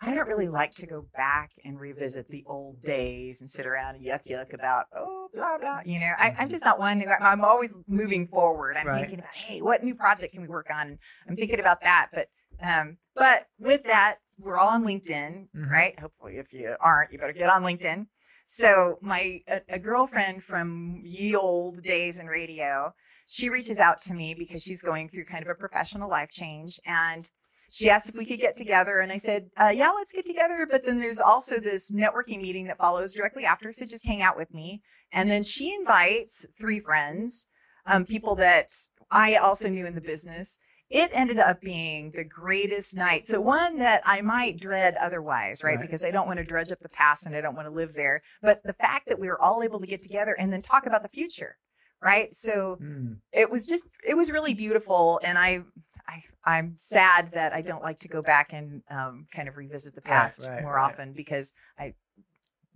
I 0.00 0.14
don't 0.14 0.28
really 0.28 0.48
like 0.48 0.72
to 0.76 0.86
go 0.86 1.06
back 1.16 1.50
and 1.64 1.78
revisit 1.78 2.28
the 2.28 2.44
old 2.46 2.80
days 2.82 3.40
and 3.40 3.50
sit 3.50 3.66
around 3.66 3.96
and 3.96 4.04
yuck 4.04 4.26
yuck 4.26 4.54
about 4.54 4.86
oh 4.96 5.28
blah 5.34 5.58
blah. 5.58 5.80
You 5.84 5.98
know, 6.00 6.12
I, 6.18 6.34
I'm 6.38 6.48
just 6.48 6.64
not 6.64 6.78
one. 6.78 7.00
Who, 7.00 7.08
I'm 7.20 7.44
always 7.44 7.76
moving 7.88 8.28
forward. 8.28 8.76
I'm 8.76 8.86
Right. 8.86 9.00
thinking 9.00 9.18
about 9.18 9.34
hey, 9.34 9.60
what 9.60 9.82
new 9.82 9.94
project 9.94 10.32
can 10.34 10.42
we 10.42 10.48
work 10.48 10.68
on? 10.72 10.98
I'm 11.28 11.36
thinking 11.36 11.60
about 11.60 11.80
that. 11.82 12.08
But 12.12 12.28
um, 12.62 12.98
but 13.16 13.46
with 13.58 13.84
that, 13.84 14.18
we're 14.38 14.56
all 14.56 14.68
on 14.68 14.84
LinkedIn, 14.84 15.48
Mhm. 15.54 15.70
right? 15.70 15.98
Hopefully, 15.98 16.36
if 16.38 16.52
you 16.52 16.76
aren't, 16.80 17.12
you 17.12 17.18
better 17.18 17.32
get 17.32 17.50
on 17.50 17.62
LinkedIn. 17.64 18.06
So 18.46 18.98
my 19.02 19.40
a, 19.48 19.60
a 19.68 19.78
girlfriend 19.78 20.44
from 20.44 21.00
ye 21.02 21.34
old 21.34 21.82
days 21.82 22.18
in 22.20 22.28
radio, 22.28 22.94
she 23.26 23.48
reaches 23.50 23.80
out 23.80 24.00
to 24.02 24.14
me 24.14 24.32
because 24.34 24.62
she's 24.62 24.80
going 24.80 25.08
through 25.08 25.24
kind 25.24 25.42
of 25.42 25.48
a 25.50 25.54
professional 25.54 26.08
life 26.08 26.30
change 26.30 26.78
and 26.86 27.28
she 27.70 27.90
asked 27.90 28.08
if 28.08 28.14
we 28.14 28.24
could 28.24 28.40
get 28.40 28.56
together 28.56 29.00
and 29.00 29.12
i 29.12 29.16
said 29.18 29.50
uh, 29.60 29.68
yeah 29.74 29.90
let's 29.90 30.12
get 30.12 30.26
together. 30.26 30.66
but 30.70 30.84
then 30.84 30.98
there's 30.98 31.20
also 31.20 31.58
this 31.58 31.90
networking 31.90 32.40
meeting 32.40 32.66
that 32.66 32.78
follows 32.78 33.14
directly 33.14 33.44
after 33.44 33.70
so 33.70 33.84
just 33.86 34.06
hang 34.06 34.22
out 34.22 34.36
with 34.36 34.52
me. 34.54 34.82
And 35.12 35.30
then 35.30 35.42
she 35.42 35.74
invites 35.74 36.44
three 36.60 36.80
friends 36.80 37.46
um, 37.86 38.04
people 38.04 38.34
that 38.36 38.68
i 39.10 39.34
also 39.36 39.68
knew 39.68 39.86
in 39.86 39.94
the 39.94 40.00
business. 40.00 40.58
It 40.90 41.10
ended 41.12 41.38
up 41.38 41.60
being 41.60 42.12
the 42.12 42.24
greatest 42.24 42.96
night. 42.96 43.26
So 43.26 43.40
one 43.40 43.78
that 43.78 44.02
i 44.06 44.20
might 44.20 44.58
dread 44.60 44.94
otherwise 44.96 45.62
right, 45.62 45.76
Right. 45.76 45.80
because 45.86 46.04
i 46.04 46.10
don't 46.10 46.26
want 46.26 46.38
to 46.38 46.44
dredge 46.44 46.72
up 46.72 46.80
the 46.80 46.88
past 46.88 47.26
and 47.26 47.34
i 47.36 47.40
don't 47.40 47.54
want 47.56 47.68
to 47.68 47.74
live 47.74 47.92
there. 47.94 48.22
But 48.42 48.62
the 48.64 48.72
fact 48.74 49.08
that 49.08 49.18
we 49.20 49.28
were 49.28 49.40
all 49.40 49.62
able 49.62 49.80
to 49.80 49.86
get 49.86 50.02
together 50.02 50.34
and 50.38 50.52
then 50.52 50.62
talk 50.62 50.86
about 50.86 51.02
the 51.02 51.08
future 51.08 51.56
right? 52.00 52.30
So 52.30 52.78
Mm. 52.80 53.16
it 53.32 53.50
was 53.50 53.66
just 53.66 53.84
it 54.06 54.14
was 54.14 54.30
really 54.30 54.54
beautiful 54.54 55.20
and 55.24 55.36
i 55.36 55.62
I, 56.08 56.22
I'm 56.44 56.72
sad 56.74 57.32
that 57.34 57.52
I 57.52 57.60
don't 57.60 57.82
like 57.82 58.00
to 58.00 58.08
go 58.08 58.22
back 58.22 58.52
and 58.52 58.82
um, 58.90 59.26
kind 59.32 59.48
of 59.48 59.56
revisit 59.56 59.94
the 59.94 60.00
past 60.00 60.40
right, 60.42 60.62
more 60.62 60.74
right. 60.76 60.94
often 60.94 61.12
because 61.12 61.52
I 61.78 61.94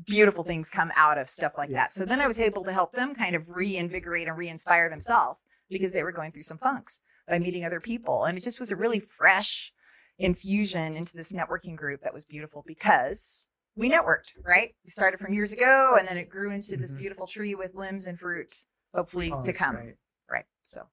beautiful 0.07 0.45
things 0.45 0.69
come 0.71 0.93
out 0.97 1.19
of 1.19 1.29
stuff 1.29 1.53
like 1.57 1.71
Yeah. 1.71 1.85
that. 1.85 1.93
So 1.95 2.05
then 2.05 2.21
I 2.21 2.27
was 2.27 2.39
able 2.39 2.65
to 2.65 2.73
help 2.73 2.93
them 2.93 3.15
kind 3.15 3.37
of 3.37 3.49
reinvigorate 3.49 4.29
and 4.29 4.37
re-inspire 4.37 4.89
themselves 4.91 5.39
because 5.71 5.93
they 5.93 6.03
were 6.03 6.13
going 6.13 6.33
through 6.33 6.43
some 6.43 6.59
funks 6.59 7.01
by 7.29 7.39
meeting 7.39 7.65
other 7.65 7.81
people, 7.81 8.25
and 8.25 8.37
it 8.37 8.43
just 8.43 8.61
was 8.61 8.73
a 8.73 8.77
really 8.77 9.01
fresh 9.01 9.73
infusion 10.19 10.97
into 10.97 11.17
this 11.17 11.33
networking 11.33 11.77
group 11.77 12.03
that 12.03 12.13
was 12.13 12.25
beautiful 12.25 12.65
because 12.67 13.49
we 13.77 13.89
networked. 13.91 14.33
Right, 14.45 14.75
we 14.85 14.91
started 14.91 15.21
from 15.21 15.33
years 15.33 15.53
ago, 15.53 15.97
and 15.99 16.07
then 16.07 16.19
it 16.19 16.29
grew 16.29 16.51
into 16.51 16.77
this 16.77 16.95
Mhm. 16.95 16.99
beautiful 16.99 17.27
tree 17.27 17.55
with 17.55 17.75
limbs 17.75 18.07
and 18.07 18.19
fruit, 18.19 18.53
hopefully 18.95 19.31
Oh, 19.31 19.43
to 19.43 19.53
come. 19.53 19.77
great. 19.77 19.95
Right, 20.29 20.45
so. 20.65 20.89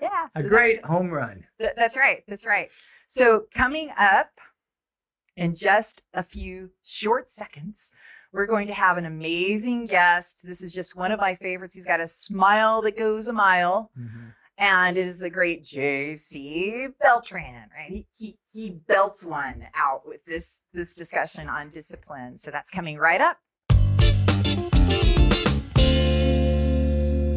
Yeah, 0.00 0.26
A 0.34 0.42
so 0.42 0.48
great 0.48 0.84
home 0.84 1.10
run. 1.10 1.44
Th- 1.60 1.72
that's 1.76 1.96
right. 1.96 2.22
That's 2.28 2.46
right. 2.46 2.70
So, 3.06 3.44
coming 3.54 3.90
up 3.98 4.30
in 5.36 5.54
just 5.54 6.02
a 6.14 6.22
few 6.22 6.70
short 6.84 7.28
seconds, 7.28 7.92
we're 8.32 8.46
going 8.46 8.66
to 8.68 8.74
have 8.74 8.96
an 8.98 9.04
amazing 9.06 9.86
guest. 9.86 10.40
This 10.44 10.62
is 10.62 10.72
just 10.72 10.94
one 10.96 11.10
of 11.12 11.18
my 11.20 11.34
favorites. 11.34 11.74
He's 11.74 11.86
got 11.86 12.00
a 12.00 12.06
smile 12.06 12.82
that 12.82 12.96
goes 12.96 13.26
a 13.28 13.32
mile, 13.32 13.90
Mhm. 13.98 14.32
and 14.58 14.96
it 14.96 15.06
is 15.06 15.18
the 15.18 15.30
great 15.30 15.64
J.C. 15.64 16.88
Beltran. 17.00 17.68
Right? 17.76 17.90
He, 17.90 18.06
he 18.16 18.38
he 18.52 18.70
belts 18.70 19.24
one 19.24 19.66
out 19.74 20.06
with 20.06 20.24
this 20.24 20.62
this 20.72 20.94
discussion 20.94 21.48
on 21.48 21.68
discipline. 21.68 22.36
So 22.38 22.50
that's 22.50 22.70
coming 22.70 22.98
right 22.98 23.20
up. 23.20 23.38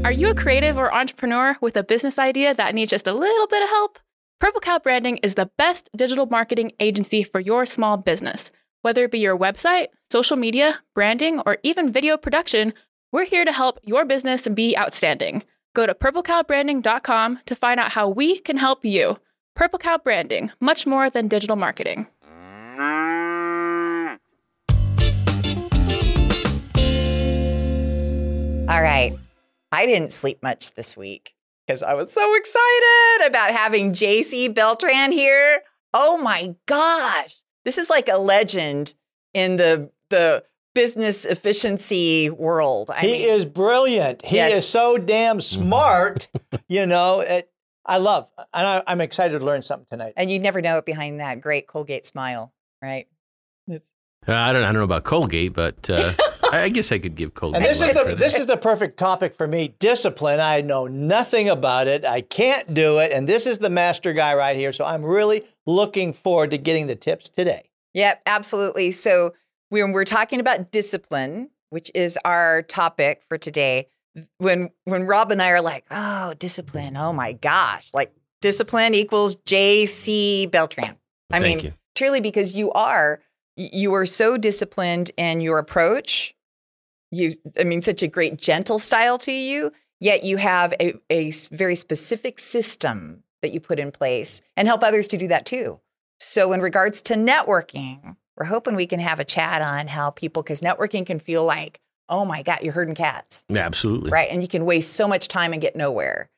Are 0.04 0.12
you 0.12 0.30
a 0.30 0.36
creative 0.36 0.78
or 0.78 0.94
entrepreneur 0.94 1.56
with 1.62 1.78
a 1.78 1.84
business 1.84 2.20
idea 2.20 2.54
that 2.54 2.76
needs 2.76 2.92
just 2.92 3.08
a 3.08 3.14
little 3.14 3.48
bit 3.48 3.64
of 3.64 3.70
help? 3.70 4.00
Purple 4.38 4.60
Cow 4.60 4.78
Branding 4.78 5.16
is 5.24 5.36
the 5.36 5.50
best 5.58 5.90
digital 5.96 6.26
marketing 6.26 6.74
agency 6.82 7.24
for 7.24 7.40
your 7.40 7.66
small 7.66 7.96
business. 7.96 8.52
Whether 8.82 9.06
it 9.06 9.12
be 9.12 9.20
your 9.20 9.38
website, 9.38 9.88
social 10.12 10.36
media, 10.36 10.82
branding, 10.94 11.40
or 11.46 11.58
even 11.64 11.94
video 11.94 12.18
production, 12.18 12.74
we're 13.14 13.24
here 13.24 13.46
to 13.46 13.54
help 13.54 13.80
your 13.82 14.04
business 14.04 14.46
be 14.46 14.78
outstanding. 14.78 15.44
Go 15.74 15.86
to 15.86 15.94
purplecowbranding.com 15.94 17.40
to 17.46 17.56
find 17.56 17.80
out 17.80 17.94
how 17.94 18.10
we 18.10 18.40
can 18.40 18.58
help 18.58 18.84
you. 18.84 19.18
Purple 19.56 19.80
Cow 19.80 19.98
Branding, 19.98 20.52
much 20.60 20.86
more 20.86 21.10
than 21.10 21.30
digital 21.30 21.56
marketing. 21.56 22.08
All 28.68 28.82
right. 28.82 29.18
I 29.74 29.86
didn't 29.86 30.14
sleep 30.14 30.42
much 30.44 30.74
this 30.76 30.96
week 30.96 31.34
because 31.66 31.82
I 31.84 31.94
was 31.96 32.12
so 32.12 32.36
excited 32.36 33.28
about 33.28 33.52
having 33.52 33.92
JC 33.94 34.54
Beltran 34.54 35.12
here. 35.12 35.62
Oh 35.94 36.18
my 36.18 36.56
gosh. 36.66 37.42
This 37.66 37.78
is 37.78 37.90
like 37.90 38.08
a 38.10 38.18
legend 38.18 38.94
in 39.34 39.56
the 39.58 39.90
the 40.10 40.44
business 40.76 41.26
efficiency 41.26 42.30
world. 42.30 42.90
I 42.92 43.02
he 43.02 43.12
mean, 43.12 43.30
is 43.30 43.46
brilliant. 43.46 44.26
He 44.26 44.36
Yes. 44.38 44.54
is 44.54 44.68
so 44.68 44.98
damn 44.98 45.40
smart. 45.42 46.28
you 46.68 46.86
know, 46.86 47.22
it, 47.22 47.50
I 47.86 47.98
love, 47.98 48.28
and 48.38 48.48
I, 48.68 48.84
I'm 48.88 49.02
excited 49.02 49.38
to 49.40 49.46
learn 49.46 49.62
something 49.64 49.88
tonight. 49.90 50.14
and 50.18 50.32
you 50.32 50.40
never 50.40 50.62
know 50.62 50.78
it 50.78 50.86
behind 50.86 51.20
that 51.20 51.42
great 51.42 51.68
Colgate 51.68 52.06
smile, 52.06 52.54
right? 52.82 53.08
It's, 53.68 53.88
Uh, 54.28 54.34
I 54.34 54.54
don't. 54.54 54.64
I 54.64 54.68
don't 54.68 54.76
know 54.76 54.84
about 54.84 55.04
Colgate, 55.04 55.54
but 55.54 55.90
uh, 55.90 56.14
I, 56.54 56.64
I 56.64 56.70
guess 56.70 56.92
I 56.92 57.00
could 57.00 57.16
give 57.16 57.34
Colgate. 57.34 57.58
And 57.58 57.66
this 57.66 57.82
is 57.82 57.94
the 57.94 58.00
for 58.00 58.16
this 58.16 58.34
that. 58.34 58.42
is 58.42 58.48
the 58.48 58.58
perfect 58.58 58.98
topic 58.98 59.36
for 59.36 59.48
me. 59.48 59.76
Discipline. 59.80 60.40
I 60.40 60.62
know 60.62 60.88
nothing 60.88 61.50
about 61.50 61.88
it. 61.88 62.06
I 62.06 62.22
can't 62.22 62.74
do 62.74 63.00
it, 63.00 63.12
and 63.12 63.28
this 63.28 63.48
is 63.48 63.60
the 63.60 63.70
master 63.70 64.14
guy 64.14 64.36
right 64.36 64.56
here. 64.56 64.72
So 64.72 64.86
I'm 64.86 65.04
really 65.04 65.46
looking 65.66 66.14
forward 66.14 66.52
to 66.52 66.58
getting 66.58 66.88
the 66.88 66.96
tips 66.96 67.30
today. 67.30 67.70
Yep, 67.94 68.22
absolutely. 68.26 68.92
So 68.92 69.34
when 69.70 69.92
we're 69.92 70.06
talking 70.06 70.40
about 70.40 70.72
discipline, 70.72 71.50
which 71.72 71.90
is 71.96 72.20
our 72.24 72.62
topic 72.62 73.24
for 73.28 73.38
today, 73.38 73.88
when 74.38 74.70
when 74.86 75.04
Rob 75.04 75.32
and 75.32 75.42
I 75.42 75.50
are 75.50 75.62
like, 75.62 75.86
oh, 75.90 76.36
discipline, 76.36 76.96
oh 76.98 77.14
my 77.14 77.34
gosh, 77.34 77.90
like 77.94 78.14
discipline 78.42 78.94
equals 78.94 79.36
J.C. 79.46 80.46
Beltran. 80.48 80.98
I 81.32 81.40
Thank 81.40 81.58
mean, 81.58 81.66
you. 81.66 81.74
truly, 81.96 82.22
because 82.22 82.54
you 82.54 82.72
are 82.74 83.22
you 83.56 83.94
are 83.94 84.06
so 84.06 84.38
disciplined 84.38 85.12
in 85.18 85.42
your 85.42 85.58
approach. 85.58 86.36
You, 87.14 87.32
I 87.60 87.64
mean, 87.64 87.82
such 87.82 88.04
a 88.04 88.08
great 88.08 88.38
gentle 88.38 88.80
style 88.80 89.18
to 89.20 89.32
you. 89.32 89.72
Yet 90.00 90.24
you 90.24 90.38
have 90.38 90.74
a, 90.82 90.96
a 91.10 91.32
very 91.52 91.76
specific 91.76 92.40
system 92.40 93.24
that 93.42 93.54
you 93.54 93.60
put 93.60 93.80
in 93.80 93.92
place 93.92 94.42
and 94.58 94.68
help 94.68 94.84
others 94.84 95.08
to 95.10 95.18
do 95.18 95.28
that 95.30 95.46
too. 95.46 95.80
So, 96.20 96.54
in 96.54 96.62
regards 96.62 97.02
to 97.04 97.16
networking, 97.16 98.16
we're 98.36 98.46
hoping 98.46 98.76
we 98.76 98.88
can 98.88 99.00
have 99.00 99.20
a 99.20 99.26
chat 99.26 99.62
on 99.62 99.88
how 99.88 100.10
people, 100.10 100.42
because 100.42 100.62
networking 100.62 101.06
can 101.06 101.20
feel 101.20 101.46
like, 101.46 101.80
oh 102.10 102.26
my 102.26 102.42
God, 102.42 102.60
you're 102.64 102.74
herding 102.74 102.96
cats, 102.96 103.46
Absolutely. 103.54 104.12
right? 104.12 104.30
And 104.30 104.42
you 104.42 104.48
can 104.48 104.66
waste 104.66 104.94
so 104.94 105.08
much 105.08 105.28
time 105.28 105.54
and 105.54 105.62
get 105.62 105.76
nowhere. 105.76 106.30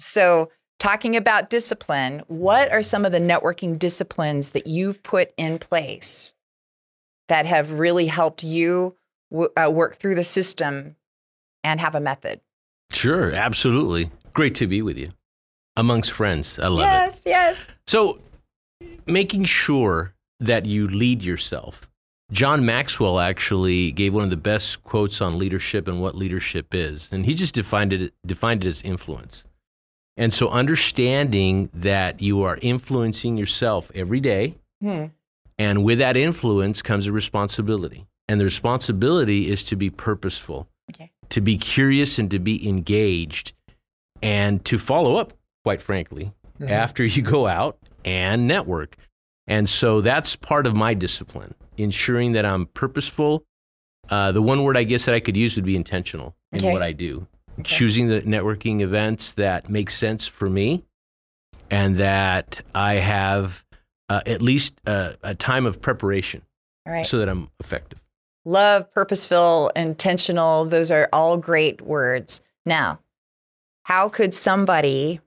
So, 0.00 0.50
talking 0.78 1.16
about 1.16 1.50
discipline, 1.50 2.22
what 2.26 2.70
are 2.72 2.82
some 2.82 3.04
of 3.04 3.12
the 3.12 3.20
networking 3.20 3.78
disciplines 3.78 4.50
that 4.50 4.66
you've 4.66 5.02
put 5.02 5.32
in 5.36 5.58
place 5.58 6.34
that 7.28 7.46
have 7.46 7.72
really 7.72 8.06
helped 8.06 8.42
you 8.42 8.96
w- 9.34 9.50
uh, 9.56 9.70
work 9.70 9.96
through 9.96 10.14
the 10.14 10.22
system 10.24 10.96
and 11.62 11.80
have 11.80 11.94
a 11.94 12.00
method? 12.00 12.40
Sure. 12.92 13.32
Absolutely. 13.32 14.10
Great 14.32 14.54
to 14.56 14.66
be 14.66 14.80
with 14.82 14.96
you 14.96 15.08
amongst 15.76 16.12
friends. 16.12 16.58
I 16.58 16.68
love 16.68 16.80
it. 16.80 16.92
yes, 17.06 17.22
yes. 17.26 17.68
So, 17.86 18.20
making 19.06 19.44
sure 19.44 20.14
that 20.40 20.66
you 20.66 20.86
lead 20.88 21.22
yourself. 21.22 21.88
John 22.32 22.64
Maxwell 22.64 23.20
actually 23.20 23.92
gave 23.92 24.14
one 24.14 24.24
of 24.24 24.30
the 24.30 24.36
best 24.36 24.82
quotes 24.82 25.20
on 25.20 25.38
leadership 25.38 25.86
and 25.86 26.00
what 26.00 26.14
leadership 26.14 26.74
is, 26.74 27.08
and 27.12 27.26
he 27.26 27.34
just 27.34 27.54
defined 27.54 27.92
it 27.92 28.12
defined 28.26 28.64
it 28.64 28.68
as 28.68 28.82
influence. 28.82 29.44
And 30.16 30.32
so, 30.32 30.48
understanding 30.48 31.70
that 31.74 32.22
you 32.22 32.42
are 32.42 32.58
influencing 32.62 33.36
yourself 33.36 33.90
every 33.94 34.20
day, 34.20 34.54
Hmm. 34.80 35.06
and 35.58 35.84
with 35.84 35.98
that 35.98 36.16
influence 36.16 36.82
comes 36.82 37.06
a 37.06 37.12
responsibility, 37.12 38.06
and 38.28 38.40
the 38.40 38.44
responsibility 38.44 39.50
is 39.50 39.62
to 39.64 39.76
be 39.76 39.90
purposeful, 39.90 40.68
Okay. 40.92 41.10
to 41.30 41.40
be 41.40 41.56
curious, 41.56 42.18
and 42.18 42.30
to 42.30 42.38
be 42.38 42.66
engaged, 42.68 43.52
and 44.22 44.64
to 44.64 44.78
follow 44.78 45.16
up. 45.16 45.32
Quite 45.64 45.80
frankly, 45.82 46.32
Mhm. 46.60 46.70
after 46.70 47.04
you 47.04 47.22
go 47.22 47.46
out 47.46 47.78
and 48.04 48.46
network. 48.46 48.96
And 49.46 49.68
so 49.68 50.00
that's 50.00 50.36
part 50.36 50.66
of 50.66 50.74
my 50.74 50.94
discipline, 50.94 51.54
ensuring 51.76 52.32
that 52.32 52.44
I'm 52.46 52.66
purposeful. 52.66 53.44
Uh, 54.10 54.32
the 54.32 54.42
one 54.42 54.62
word 54.62 54.76
I 54.76 54.84
guess 54.84 55.06
that 55.06 55.14
I 55.14 55.20
could 55.20 55.36
use 55.36 55.56
would 55.56 55.64
be 55.64 55.76
intentional 55.76 56.36
in 56.52 56.62
what 56.64 56.82
I 56.82 56.92
do, 56.92 57.26
choosing 57.62 58.08
the 58.08 58.20
networking 58.22 58.80
events 58.80 59.32
that 59.32 59.68
make 59.70 59.88
sense 59.90 60.26
for 60.26 60.48
me 60.50 60.84
and 61.70 61.96
that 61.96 62.60
I 62.74 62.94
have 62.96 63.64
uh, 64.10 64.20
at 64.26 64.42
least 64.42 64.78
a, 64.86 65.16
a 65.22 65.34
time 65.34 65.64
of 65.64 65.80
preparation 65.80 66.42
All 66.86 66.92
right. 66.92 67.06
so 67.06 67.18
that 67.18 67.28
I'm 67.30 67.48
effective. 67.58 67.98
Love, 68.44 68.92
purposeful, 68.92 69.70
intentional, 69.74 70.64
those 70.64 70.90
are 70.90 71.08
all 71.12 71.36
great 71.36 71.80
words. 71.80 72.40
Now, 72.66 73.00
how 73.84 74.08
could 74.08 74.34
somebody 74.34 75.20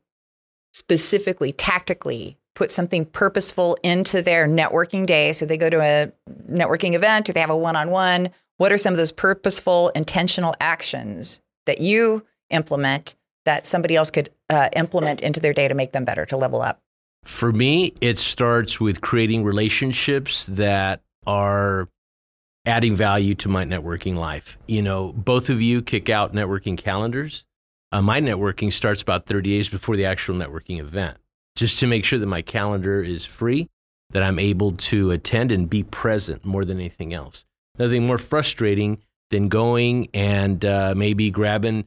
specifically, 0.74 1.52
tactically 1.52 2.38
put 2.58 2.72
something 2.72 3.06
purposeful 3.06 3.78
into 3.84 4.22
their 4.22 4.48
networking 4.48 5.06
day. 5.06 5.32
So 5.32 5.46
they 5.46 5.58
go 5.58 5.70
to 5.70 5.80
a 5.80 6.12
networking 6.52 6.94
event 6.94 7.30
or 7.30 7.34
they 7.34 7.40
have 7.40 7.52
a 7.52 7.56
one 7.56 7.76
on 7.76 7.92
one. 7.92 8.32
What 8.58 8.72
are 8.72 8.80
some 8.80 8.94
of 8.94 8.98
those 8.98 9.12
purposeful, 9.12 9.90
intentional 9.90 10.56
actions 10.60 11.40
that 11.68 11.82
you 11.82 12.26
implement 12.50 13.14
that 13.46 13.68
somebody 13.68 13.96
else 13.96 14.10
could 14.10 14.32
uh, 14.50 14.70
implement 14.76 15.22
into 15.22 15.40
their 15.40 15.54
day 15.54 15.68
to 15.68 15.76
make 15.76 15.92
them 15.92 16.04
better, 16.04 16.26
to 16.26 16.36
level 16.36 16.62
up? 16.62 16.82
For 17.24 17.52
me, 17.52 17.94
it 18.02 18.18
starts 18.18 18.80
with 18.80 19.02
creating 19.02 19.44
relationships 19.44 20.48
that 20.48 21.02
are 21.28 21.90
adding 22.68 22.96
value 22.96 23.34
to 23.34 23.50
my 23.50 23.64
networking 23.64 24.16
life. 24.16 24.58
You 24.68 24.82
know, 24.82 25.14
both 25.14 25.50
of 25.50 25.62
you 25.62 25.82
kick 25.82 26.10
out 26.10 26.34
networking 26.34 26.78
calendars. 26.78 27.46
Uh, 27.92 28.02
my 28.02 28.20
networking 28.20 28.72
starts 28.72 29.02
about 29.02 29.26
30 29.26 29.50
days 29.50 29.70
before 29.70 29.96
the 29.96 30.06
actual 30.06 30.36
networking 30.36 30.80
event, 30.80 31.18
just 31.56 31.80
to 31.80 31.88
make 31.88 32.04
sure 32.04 32.20
that 32.20 32.26
my 32.26 32.42
calendar 32.42 33.02
is 33.02 33.26
free, 33.26 33.70
that 34.12 34.22
I'm 34.22 34.38
able 34.38 34.74
to 34.74 35.12
attend 35.12 35.52
and 35.52 35.70
be 35.70 35.84
present 35.84 36.46
more 36.46 36.66
than 36.66 36.78
anything 36.78 37.14
else. 37.14 37.46
Nothing 37.80 38.06
more 38.06 38.18
frustrating 38.18 38.98
than 39.32 39.48
going 39.48 40.10
and 40.14 40.64
uh, 40.66 40.94
maybe 40.98 41.32
grabbing, 41.32 41.86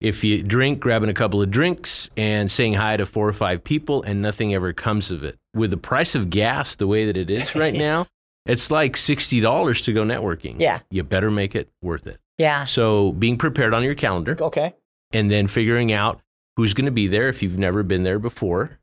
if 0.00 0.22
you 0.22 0.42
drink, 0.42 0.80
grabbing 0.80 1.08
a 1.08 1.14
couple 1.14 1.40
of 1.40 1.50
drinks 1.50 2.10
and 2.16 2.52
saying 2.52 2.74
hi 2.74 2.98
to 2.98 3.06
four 3.06 3.26
or 3.26 3.32
five 3.32 3.64
people, 3.64 4.02
and 4.02 4.20
nothing 4.20 4.52
ever 4.54 4.74
comes 4.74 5.10
of 5.10 5.24
it. 5.24 5.38
With 5.54 5.70
the 5.70 5.76
price 5.78 6.14
of 6.14 6.28
gas 6.28 6.74
the 6.74 6.86
way 6.86 7.06
that 7.06 7.16
it 7.16 7.30
is 7.30 7.54
right 7.54 7.74
now, 7.88 8.06
it's 8.48 8.70
like 8.70 8.94
$60 8.94 9.84
to 9.84 9.92
go 9.92 10.02
networking. 10.02 10.56
Yeah. 10.58 10.80
You 10.90 11.02
better 11.04 11.30
make 11.30 11.54
it 11.54 11.68
worth 11.82 12.06
it. 12.06 12.18
Yeah. 12.38 12.64
So 12.64 13.12
being 13.12 13.36
prepared 13.38 13.74
on 13.74 13.82
your 13.82 13.94
calendar 13.94 14.36
Okay. 14.40 14.74
and 15.12 15.30
then 15.30 15.46
figuring 15.48 15.92
out 15.92 16.20
who's 16.56 16.74
going 16.74 16.86
to 16.86 16.90
be 16.92 17.06
there 17.06 17.28
if 17.28 17.42
you've 17.42 17.58
never 17.58 17.82
been 17.82 18.02
there 18.04 18.18
before 18.18 18.78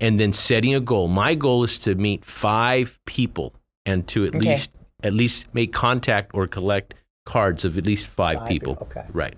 and 0.00 0.20
then 0.20 0.32
setting 0.32 0.74
a 0.74 0.80
goal. 0.80 1.08
My 1.08 1.34
goal 1.34 1.64
is 1.64 1.78
to 1.80 1.94
meet 1.94 2.24
5 2.24 2.98
people 3.06 3.54
and 3.86 4.06
to 4.08 4.24
at 4.26 4.34
Okay. 4.36 4.50
least 4.50 4.70
at 5.04 5.12
least 5.12 5.46
make 5.54 5.72
contact 5.72 6.32
or 6.34 6.46
collect 6.48 6.92
cards 7.24 7.64
of 7.64 7.78
at 7.78 7.86
least 7.86 8.08
5, 8.08 8.38
Five 8.38 8.48
people. 8.48 8.74
people, 8.74 8.88
okay. 8.90 9.06
Right. 9.12 9.34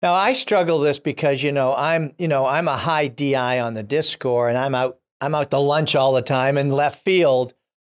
Now 0.00 0.14
I 0.14 0.32
struggle 0.32 0.78
this 0.78 0.98
because 0.98 1.42
you 1.42 1.52
know 1.52 1.74
I'm 1.74 2.14
you 2.18 2.26
know 2.28 2.46
I'm 2.46 2.68
a 2.68 2.76
high 2.76 3.08
DI 3.08 3.60
on 3.60 3.74
the 3.74 3.82
DISC 3.82 4.12
score 4.12 4.48
and 4.48 4.56
I'm 4.58 4.74
out 4.74 4.98
I'm 5.20 5.34
out 5.34 5.50
to 5.50 5.58
lunch 5.58 5.94
all 5.94 6.12
the 6.14 6.22
time 6.22 6.56
in 6.58 6.70
left 6.70 7.04
field. 7.04 7.52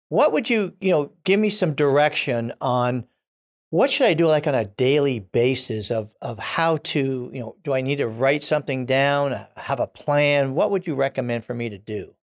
What 0.09 0.33
would 0.33 0.49
you 0.49 0.73
you 0.81 0.91
know 0.91 1.11
give 1.23 1.39
me 1.39 1.49
some 1.49 1.73
direction 1.73 2.53
on 2.61 3.05
what 3.71 3.91
should 3.91 4.07
I 4.07 4.15
do 4.15 4.27
like 4.27 4.47
on 4.47 4.55
a 4.55 4.65
daily 4.65 5.19
basis 5.19 5.91
of 5.91 6.13
of 6.21 6.39
how 6.39 6.77
to 6.77 7.29
you 7.33 7.39
know 7.39 7.55
do 7.63 7.73
I 7.73 7.81
need 7.81 7.97
to 7.97 8.07
write 8.07 8.43
something 8.43 8.85
down 8.85 9.39
have 9.55 9.79
a 9.79 9.87
plan 9.87 10.55
what 10.55 10.71
would 10.71 10.87
you 10.87 10.95
recommend 10.95 11.45
for 11.45 11.53
me 11.53 11.69
to 11.69 11.77
do? 11.77 12.13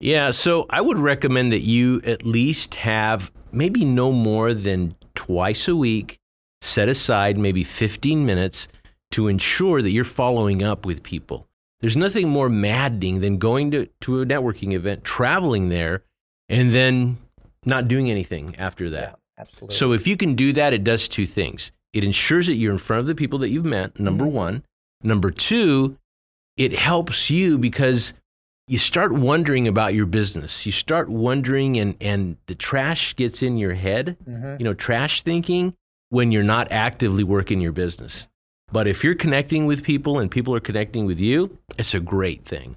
Yeah, 0.00 0.32
so 0.32 0.66
I 0.68 0.80
would 0.80 0.98
recommend 0.98 1.52
that 1.52 1.60
you 1.60 2.02
at 2.04 2.26
least 2.26 2.74
have 2.74 3.30
maybe 3.52 3.84
no 3.84 4.12
more 4.12 4.52
than 4.52 4.96
twice 5.14 5.68
a 5.68 5.76
week 5.76 6.18
set 6.60 6.88
aside 6.88 7.38
maybe 7.38 7.62
15 7.62 8.26
minutes 8.26 8.66
to 9.12 9.28
ensure 9.28 9.80
that 9.82 9.90
you're 9.90 10.04
following 10.04 10.62
up 10.62 10.84
with 10.84 11.02
people. 11.02 11.46
There's 11.80 11.96
nothing 11.96 12.28
more 12.28 12.48
maddening 12.48 13.20
than 13.20 13.38
going 13.38 13.70
to, 13.72 13.86
to 14.02 14.22
a 14.22 14.26
networking 14.26 14.72
event, 14.72 15.04
traveling 15.04 15.68
there, 15.68 16.02
and 16.48 16.72
then 16.72 17.18
not 17.64 17.88
doing 17.88 18.10
anything 18.10 18.54
after 18.58 18.90
that. 18.90 19.18
absolutely. 19.38 19.74
So 19.76 19.92
if 19.92 20.06
you 20.06 20.16
can 20.16 20.34
do 20.34 20.52
that, 20.52 20.72
it 20.72 20.84
does 20.84 21.08
two 21.08 21.26
things. 21.26 21.72
It 21.92 22.04
ensures 22.04 22.46
that 22.46 22.54
you're 22.54 22.72
in 22.72 22.78
front 22.78 23.00
of 23.00 23.06
the 23.06 23.14
people 23.14 23.38
that 23.40 23.50
you've 23.50 23.64
met, 23.64 23.98
number 24.00 24.26
one. 24.26 24.62
Number 25.02 25.30
two, 25.30 25.96
it 26.56 26.72
helps 26.72 27.28
you 27.30 27.58
because 27.58 28.14
you 28.68 28.78
start 28.78 29.12
wondering 29.12 29.66
about 29.66 29.92
your 29.94 30.06
business. 30.06 30.64
You 30.64 30.72
start 30.72 31.08
wondering 31.08 31.76
and 31.78 31.96
and 32.00 32.36
the 32.46 32.54
trash 32.54 33.16
gets 33.16 33.42
in 33.42 33.56
your 33.58 33.74
head, 33.74 34.16
Mhm. 34.28 34.58
you 34.60 34.64
know, 34.64 34.72
trash 34.74 35.22
thinking 35.22 35.74
when 36.10 36.30
you're 36.30 36.42
not 36.44 36.70
actively 36.70 37.24
working 37.24 37.60
your 37.60 37.72
business. 37.72 38.28
But 38.70 38.86
if 38.86 39.02
you're 39.04 39.14
connecting 39.14 39.66
with 39.66 39.82
people 39.82 40.18
and 40.18 40.30
people 40.30 40.54
are 40.54 40.60
connecting 40.60 41.04
with 41.04 41.18
you, 41.20 41.58
it's 41.78 41.94
a 41.94 42.00
great 42.00 42.44
thing. 42.44 42.76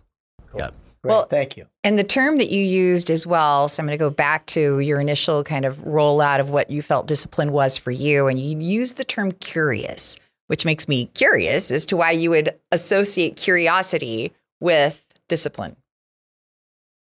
Yeah. 0.55 0.71
Great, 1.05 1.13
Well- 1.13 1.27
thank 1.27 1.55
you. 1.55 1.67
And 1.83 1.99
the 1.99 2.03
term 2.03 2.37
that 2.37 2.49
you 2.49 2.63
used 2.63 3.11
as 3.11 3.27
well, 3.27 3.69
so 3.69 3.81
I'm 3.81 3.85
going 3.85 3.97
to 3.97 4.03
go 4.03 4.09
back 4.09 4.47
to 4.47 4.79
your 4.79 4.99
initial 4.99 5.43
kind 5.43 5.63
of 5.63 5.77
rollout 5.79 6.39
of 6.39 6.49
what 6.49 6.71
you 6.71 6.81
felt 6.81 7.05
discipline 7.05 7.51
was 7.51 7.77
for 7.77 7.91
you. 7.91 8.27
And 8.27 8.39
you 8.39 8.59
used 8.59 8.97
the 8.97 9.03
term 9.03 9.31
curious, 9.33 10.17
which 10.47 10.65
makes 10.65 10.87
me 10.87 11.05
curious 11.13 11.69
as 11.69 11.85
to 11.87 11.97
why 11.97 12.09
you 12.11 12.31
would 12.31 12.55
associate 12.71 13.35
curiosity 13.35 14.33
with 14.59 15.05
discipline. 15.29 15.75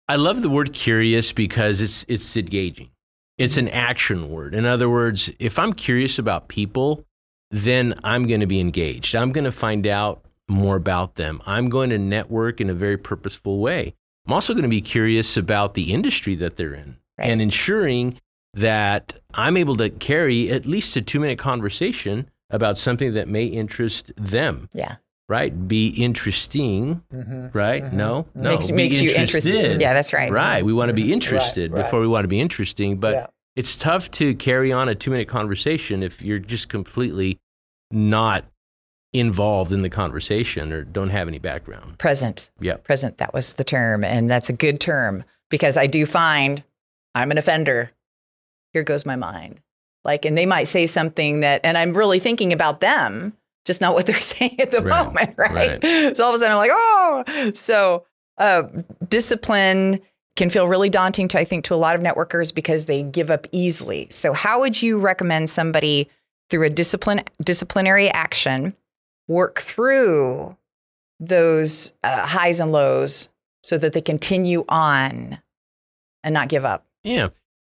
I 0.08 0.16
love 0.16 0.42
the 0.42 0.50
word 0.50 0.74
curious 0.74 1.32
because 1.32 1.80
it's 1.80 2.04
it's 2.08 2.36
engaging. 2.36 2.90
It's 3.38 3.58
an 3.58 3.68
action 3.68 4.30
word. 4.32 4.56
In 4.56 4.66
other 4.66 4.90
words, 4.90 5.32
if 5.40 5.58
I'm 5.60 5.74
curious 5.74 6.18
about 6.20 6.48
people, 6.48 7.06
then 7.52 7.94
I'm 8.04 8.28
going 8.28 8.42
to 8.42 8.48
be 8.48 8.60
engaged. 8.60 9.16
I'm 9.16 9.32
going 9.32 9.46
to 9.46 9.52
find 9.52 9.86
out 9.86 10.26
more 10.52 10.76
about 10.76 11.16
them. 11.16 11.42
I'm 11.46 11.70
going 11.70 11.90
to 11.92 11.98
network 11.98 12.60
in 12.62 12.70
a 12.70 12.74
very 12.74 12.98
purposeful 12.98 13.60
way. 13.60 13.96
I'm 14.28 14.34
also 14.34 14.54
going 14.54 14.64
to 14.64 14.70
be 14.70 14.82
curious 14.82 15.36
about 15.38 15.74
the 15.74 15.92
industry 15.94 16.36
that 16.36 16.58
they're 16.58 16.74
in 16.74 16.98
Right. 17.18 17.28
and 17.30 17.42
ensuring 17.42 18.20
that 18.54 19.14
I'm 19.34 19.56
able 19.58 19.78
to 19.78 19.90
carry 19.90 20.50
at 20.52 20.66
least 20.66 20.96
a 20.98 21.02
2-minute 21.02 21.40
conversation 21.40 22.30
about 22.50 22.78
something 22.78 23.14
that 23.14 23.28
may 23.30 23.46
interest 23.46 24.12
them, 24.18 24.68
Yeah. 24.74 24.96
right? 25.30 25.68
Be 25.68 25.88
interesting, 25.90 27.02
Mhm. 27.14 27.54
right? 27.56 27.84
Mhm. 27.86 27.94
No. 27.94 28.26
No. 28.36 28.50
makes 28.52 28.68
be 28.68 28.74
makes 28.74 29.02
you 29.02 29.12
interested. 29.12 29.56
interested. 29.56 29.82
Yeah, 29.82 29.94
that's 29.94 30.12
right. 30.14 30.32
Right. 30.32 30.64
We 30.66 30.74
want 30.74 30.90
to 30.90 30.94
be 30.94 31.14
interested 31.14 31.72
Right, 31.72 31.78
right. 31.78 31.84
before 31.86 32.02
we 32.02 32.08
want 32.08 32.26
to 32.26 32.28
be 32.28 32.42
interesting. 32.42 32.98
But 32.98 33.14
Yeah. 33.14 33.28
it's 33.56 33.78
tough 33.78 34.12
to 34.12 34.36
carry 34.36 34.72
on 34.72 34.90
a 34.90 34.96
two 34.96 35.12
minute 35.12 35.28
conversation 35.30 36.04
if 36.04 36.22
you're 36.22 36.40
just 36.40 36.68
completely 36.68 37.40
not 37.90 38.46
involved 39.14 39.74
in 39.74 39.82
the 39.82 39.90
conversation 39.90 40.72
or 40.72 40.84
don't 40.84 41.10
have 41.10 41.28
any 41.28 41.40
background. 41.40 42.00
Present. 42.00 42.50
Yeah. 42.60 42.76
Present. 42.78 43.18
That 43.18 43.34
was 43.34 43.54
the 43.54 43.64
term. 43.64 44.04
And 44.04 44.30
that's 44.30 44.50
a 44.50 44.54
good 44.54 44.80
term 44.80 45.24
because 45.50 45.76
I 45.78 45.88
do 45.88 46.06
find 46.06 46.64
I'm 47.14 47.32
an 47.32 47.38
offender. 47.38 47.92
Here 48.74 48.84
goes 48.84 49.06
my 49.06 49.18
mind. 49.18 49.62
Like, 50.06 50.26
and 50.26 50.38
they 50.38 50.46
might 50.46 50.64
say 50.64 50.88
something 50.88 51.42
that, 51.42 51.62
and 51.64 51.78
I'm 51.78 51.94
really 51.94 52.20
thinking 52.20 52.54
about 52.54 52.80
them, 52.80 53.34
just 53.66 53.82
not 53.82 53.94
what 53.94 54.06
they're 54.06 54.22
saying 54.22 54.60
at 54.60 54.72
the 54.72 54.82
Right, 54.82 55.06
moment, 55.06 55.36
right? 55.38 56.16
So 56.16 56.24
all 56.24 56.30
of 56.30 56.36
a 56.36 56.40
sudden 56.40 56.54
I'm 56.54 56.58
like, 56.58 56.72
oh, 56.74 57.52
so 57.54 58.06
uh, 58.38 58.64
discipline 59.08 60.00
can 60.38 60.50
feel 60.50 60.68
really 60.68 60.90
daunting 60.90 61.28
to, 61.28 61.38
I 61.38 61.44
think, 61.44 61.66
to 61.66 61.74
a 61.74 61.76
lot 61.76 61.96
of 61.96 62.02
networkers 62.02 62.56
because 62.56 62.86
they 62.86 63.04
give 63.04 63.30
up 63.30 63.46
easily. 63.52 64.08
So 64.10 64.32
how 64.34 64.62
would 64.62 64.82
you 64.82 64.98
recommend 64.98 65.50
somebody 65.50 66.10
through 66.50 66.64
a 66.64 66.70
discipline 66.70 67.22
disciplinary 67.44 68.10
action 68.10 68.76
work 69.32 69.60
through 69.62 70.58
those 71.20 71.94
uh, 72.04 72.26
highs 72.26 72.60
and 72.60 72.72
lows 72.72 73.30
so 73.64 73.78
that 73.78 73.94
they 73.94 74.02
continue 74.02 74.66
on 74.68 75.40
and 76.24 76.34
not 76.34 76.50
give 76.50 76.66
up? 76.66 76.86
Yeah. 77.04 77.30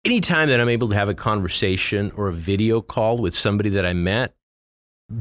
Anytime 0.05 0.49
that 0.49 0.61
I'm 0.61 0.69
able 0.69 0.89
to 0.89 0.95
have 0.97 1.09
a 1.09 1.15
conversation 1.15 2.11
or 2.17 2.29
a 2.29 2.33
video 2.33 2.81
call 2.81 3.19
with 3.19 3.35
somebody 3.35 3.71
that 3.71 3.87
I 3.87 3.93
met, 3.93 4.35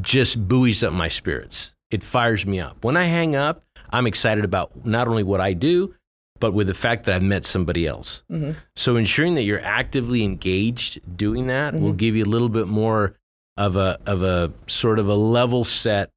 just 0.01 0.47
buoys 0.47 0.83
up 0.83 0.93
my 0.93 1.07
spirits. 1.07 1.73
It 1.91 2.03
fires 2.03 2.45
me 2.45 2.59
up. 2.59 2.83
When 2.83 2.97
I 2.97 3.03
hang 3.03 3.35
up, 3.35 3.63
I'm 3.91 4.07
excited 4.07 4.45
about 4.45 4.85
not 4.85 5.07
only 5.07 5.23
what 5.23 5.41
I 5.41 5.53
do, 5.53 5.93
but 6.39 6.53
with 6.53 6.65
the 6.67 6.73
fact 6.73 7.03
that 7.05 7.13
I've 7.15 7.21
met 7.21 7.45
somebody 7.45 7.85
else. 7.85 8.23
Mhm. 8.31 8.55
So 8.75 8.95
ensuring 8.95 9.35
that 9.35 9.43
you're 9.43 9.63
actively 9.63 10.23
engaged 10.23 10.99
doing 11.15 11.47
that 11.47 11.73
will 11.75 11.93
Mhm. 11.93 11.97
give 11.97 12.15
you 12.15 12.23
a 12.23 12.31
little 12.33 12.49
bit 12.49 12.67
more 12.67 13.15
of 13.57 13.75
a 13.75 13.99
of 14.07 14.23
a 14.23 14.51
sort 14.65 14.97
of 14.97 15.07
a 15.07 15.13
level 15.13 15.63
set, 15.63 16.09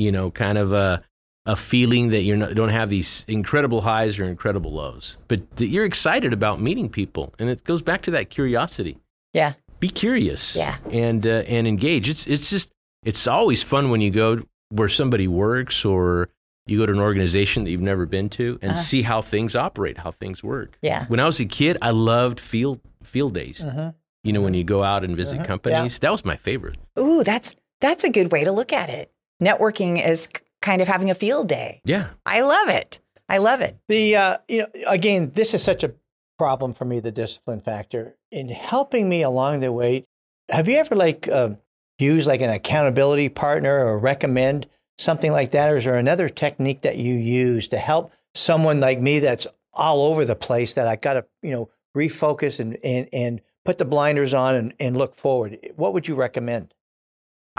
you 0.00 0.10
know, 0.12 0.30
kind 0.30 0.58
of 0.58 0.72
a 0.72 1.02
a 1.46 1.56
feeling 1.56 2.10
that 2.10 2.20
you're 2.22 2.36
not, 2.36 2.54
don't 2.54 2.68
have 2.80 2.90
these 2.90 3.24
incredible 3.26 3.80
highs 3.80 4.18
or 4.18 4.24
incredible 4.24 4.72
lows, 4.72 5.16
but 5.26 5.40
that 5.56 5.66
you're 5.68 5.86
excited 5.86 6.32
about 6.32 6.60
meeting 6.60 6.88
people, 6.88 7.32
and 7.38 7.48
it 7.48 7.64
goes 7.64 7.82
back 7.82 8.02
to 8.02 8.10
that 8.10 8.28
curiosity. 8.30 8.98
Yeah. 9.32 9.54
Be 9.80 9.88
curious. 9.88 10.54
Yeah. 10.56 10.76
And 10.90 11.26
uh, 11.26 11.42
and 11.48 11.66
engage. 11.66 12.08
It's 12.08 12.26
it's 12.26 12.50
just 12.50 12.70
it's 13.04 13.26
always 13.26 13.62
fun 13.62 13.90
when 13.90 14.00
you 14.00 14.10
go 14.10 14.42
where 14.68 14.88
somebody 14.88 15.26
works 15.26 15.84
or 15.84 16.28
you 16.66 16.78
go 16.78 16.86
to 16.86 16.92
an 16.92 17.00
organization 17.00 17.64
that 17.64 17.70
you've 17.70 17.80
never 17.80 18.06
been 18.06 18.28
to 18.28 18.58
and 18.62 18.72
Uh-huh. 18.72 18.80
see 18.80 19.02
how 19.02 19.22
things 19.22 19.56
operate, 19.56 19.98
how 19.98 20.12
things 20.12 20.44
work. 20.44 20.76
Yeah. 20.82 21.06
When 21.06 21.18
I 21.18 21.24
was 21.26 21.40
a 21.40 21.46
kid, 21.46 21.78
I 21.82 21.90
loved 21.90 22.38
field 22.38 22.80
field 23.02 23.32
days. 23.34 23.60
Mhm. 23.64 23.94
You 24.22 24.32
know, 24.34 24.42
when 24.42 24.52
you 24.54 24.62
go 24.62 24.82
out 24.84 25.02
and 25.02 25.16
visit 25.16 25.40
Mhm. 25.40 25.46
companies, 25.46 25.98
that 26.00 26.12
was 26.12 26.24
my 26.24 26.36
favorite. 26.36 26.76
Ooh, 26.98 27.24
that's 27.24 27.56
that's 27.80 28.04
a 28.04 28.10
good 28.10 28.30
way 28.30 28.44
to 28.44 28.52
look 28.52 28.72
at 28.74 28.90
it. 28.90 29.10
Networking 29.40 30.04
is 30.04 30.28
kind 30.62 30.82
of 30.82 30.88
having 30.88 31.10
a 31.10 31.14
field 31.14 31.48
day. 31.48 31.80
Yeah. 31.84 32.08
I 32.26 32.42
love 32.42 32.68
it. 32.68 33.00
I 33.28 33.38
love 33.38 33.60
it. 33.60 33.76
The 33.88 34.16
uh, 34.16 34.38
you 34.48 34.58
know 34.58 34.66
again, 34.86 35.30
this 35.34 35.54
is 35.54 35.62
such 35.62 35.84
a 35.84 35.92
problem 36.38 36.74
for 36.74 36.84
me. 36.84 37.00
The 37.00 37.12
discipline 37.12 37.60
factor 37.60 38.16
in 38.30 38.48
helping 38.48 39.08
me 39.08 39.22
along 39.22 39.60
the 39.60 39.72
way. 39.72 40.04
Have 40.48 40.68
you 40.68 40.76
ever 40.78 40.96
like 40.96 41.28
uh, 41.28 41.50
used 41.98 42.26
like 42.26 42.40
an 42.40 42.50
accountability 42.50 43.28
partner 43.28 43.86
or 43.86 43.98
recommend 43.98 44.66
something 44.98 45.32
like 45.32 45.52
that, 45.52 45.72
or 45.72 45.76
is 45.76 45.84
there 45.84 45.96
another 45.96 46.28
technique 46.28 46.82
that 46.82 46.96
you 46.96 47.14
use 47.14 47.68
to 47.68 47.78
help 47.78 48.12
someone 48.34 48.80
like 48.80 49.00
me 49.00 49.18
that's 49.20 49.46
all 49.72 50.06
over 50.06 50.24
the 50.24 50.36
place 50.36 50.74
that 50.74 50.86
I 50.86 50.96
got 50.96 51.14
to, 51.14 51.24
you 51.42 51.50
know, 51.50 51.70
refocus 51.96 52.60
and, 52.60 52.76
and, 52.84 53.08
and 53.12 53.40
put 53.64 53.78
the 53.78 53.84
blinders 53.84 54.34
on 54.34 54.54
and, 54.54 54.74
and 54.78 54.96
look 54.96 55.14
forward. 55.14 55.58
What 55.76 55.94
would 55.94 56.08
you 56.08 56.14
recommend? 56.14 56.74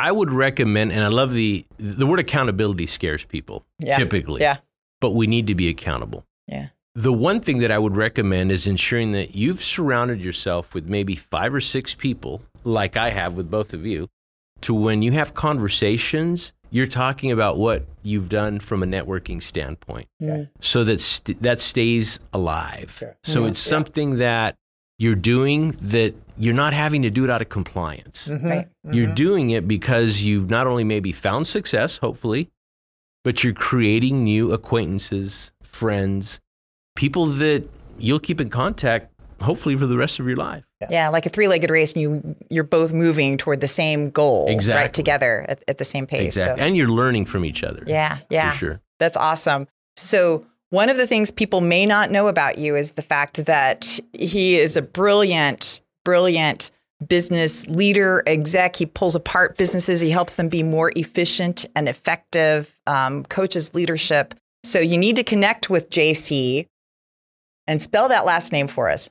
I 0.08 0.12
would 0.12 0.32
recommend, 0.32 0.92
and 0.92 1.02
I 1.04 1.08
love 1.08 1.32
the 1.34 1.66
the 1.78 2.06
word 2.06 2.20
accountability 2.20 2.88
scares 2.88 3.24
people 3.26 3.66
Yeah. 3.80 3.98
typically. 3.98 4.42
Yeah. 4.42 4.58
But 5.00 5.12
we 5.12 5.28
need 5.28 5.48
to 5.48 5.56
be 5.56 5.68
accountable. 5.70 6.26
Yeah. 6.48 6.68
The 6.96 7.14
one 7.14 7.40
thing 7.40 7.60
that 7.60 7.72
I 7.72 7.78
would 7.78 7.96
recommend 7.96 8.52
is 8.52 8.68
ensuring 8.68 9.14
that 9.14 9.36
you've 9.36 9.64
surrounded 9.64 10.20
yourself 10.22 10.74
with 10.74 10.86
maybe 10.88 11.16
five 11.16 11.54
or 11.54 11.62
six 11.62 11.96
people, 11.96 12.42
like 12.64 12.98
I 12.98 13.10
have 13.12 13.34
with 13.36 13.50
both 13.50 13.74
of 13.74 13.86
you, 13.86 14.10
to 14.62 14.74
when 14.74 15.02
you 15.02 15.12
have 15.14 15.34
conversations, 15.34 16.54
you're 16.70 16.88
talking 16.88 17.32
about 17.32 17.58
what 17.58 17.86
you've 18.04 18.30
done 18.30 18.60
from 18.60 18.84
a 18.84 18.86
networking 18.86 19.42
standpoint, 19.42 20.08
Mm. 20.22 20.50
so 20.60 20.84
that 20.84 21.02
st- 21.02 21.42
that 21.42 21.60
stays 21.60 22.20
alive. 22.34 22.96
Sure. 23.00 23.16
So 23.24 23.44
Mhm. 23.44 23.50
it's 23.50 23.60
something 23.60 24.18
that 24.18 24.56
you're 25.02 25.16
doing 25.16 25.76
that 25.82 26.14
you're 26.38 26.54
not 26.54 26.74
having 26.74 27.02
to 27.02 27.10
do 27.10 27.24
it 27.24 27.30
out 27.30 27.42
of 27.42 27.50
compliance. 27.50 28.28
Mm-hmm. 28.28 28.48
Right. 28.48 28.68
You're 28.92 29.14
doing 29.14 29.50
it 29.50 29.68
because 29.68 30.22
you've 30.22 30.50
not 30.50 30.68
only 30.68 30.84
maybe 30.84 31.12
found 31.12 31.48
success, 31.48 31.98
hopefully, 31.98 32.50
but 33.24 33.44
you're 33.44 33.54
creating 33.54 34.24
new 34.24 34.52
acquaintances, 34.54 35.52
friends, 35.64 36.40
people 36.96 37.26
that 37.28 37.64
you'll 37.98 38.20
keep 38.20 38.40
in 38.40 38.50
contact, 38.52 39.12
hopefully, 39.42 39.76
for 39.76 39.88
the 39.88 39.98
rest 39.98 40.20
of 40.20 40.28
your 40.28 40.36
life. 40.38 40.64
Yeah, 40.90 41.10
like 41.10 41.26
a 41.26 41.30
three-legged 41.30 41.70
race, 41.70 41.94
and 41.94 42.02
you 42.02 42.36
you're 42.50 42.64
both 42.64 42.92
moving 42.94 43.38
toward 43.38 43.62
the 43.62 43.68
same 43.68 44.10
goal, 44.12 44.48
right? 44.68 44.92
Together 44.94 45.46
at, 45.48 45.64
at 45.68 45.78
the 45.80 45.86
same 45.86 46.06
pace. 46.08 46.36
exactly. 46.36 46.60
So, 46.60 46.66
And 46.66 46.76
you're 46.78 46.90
learning 46.90 47.26
from 47.26 47.44
each 47.46 47.64
other. 47.64 47.84
yeah, 47.88 48.20
yeah, 48.30 48.52
For 48.54 48.58
sure. 48.58 48.82
that's 49.00 49.18
awesome. 49.18 49.68
So 49.96 50.46
one 50.72 50.90
of 50.90 50.98
the 50.98 51.06
things 51.06 51.32
people 51.32 51.62
may 51.62 51.86
not 51.86 52.12
know 52.12 52.28
about 52.28 52.58
you 52.58 52.76
is 52.76 52.92
the 52.92 53.02
fact 53.02 53.46
that 53.46 54.00
he 54.14 54.56
is 54.58 54.76
a 54.76 54.82
brilliant, 54.82 55.82
brilliant 56.04 56.72
business 57.08 57.68
leader, 57.68 58.24
exec. 58.26 58.78
He 58.78 58.86
pulls 58.86 59.14
apart 59.14 59.58
businesses. 59.58 60.00
He 60.00 60.10
helps 60.12 60.36
them 60.36 60.48
be 60.50 60.64
more 60.64 60.92
efficient 60.96 61.66
and 61.76 61.90
effective. 61.90 62.74
Um, 62.88 63.26
coaches 63.26 63.74
leadership. 63.74 64.34
So 64.64 64.80
you 64.80 64.98
need 64.98 65.18
to 65.18 65.24
connect 65.24 65.70
with 65.70 65.90
JC 65.90 66.68
and 67.68 67.82
spell 67.82 68.08
that 68.08 68.26
last 68.26 68.52
name 68.52 68.68
for 68.68 68.90
us. 68.90 69.10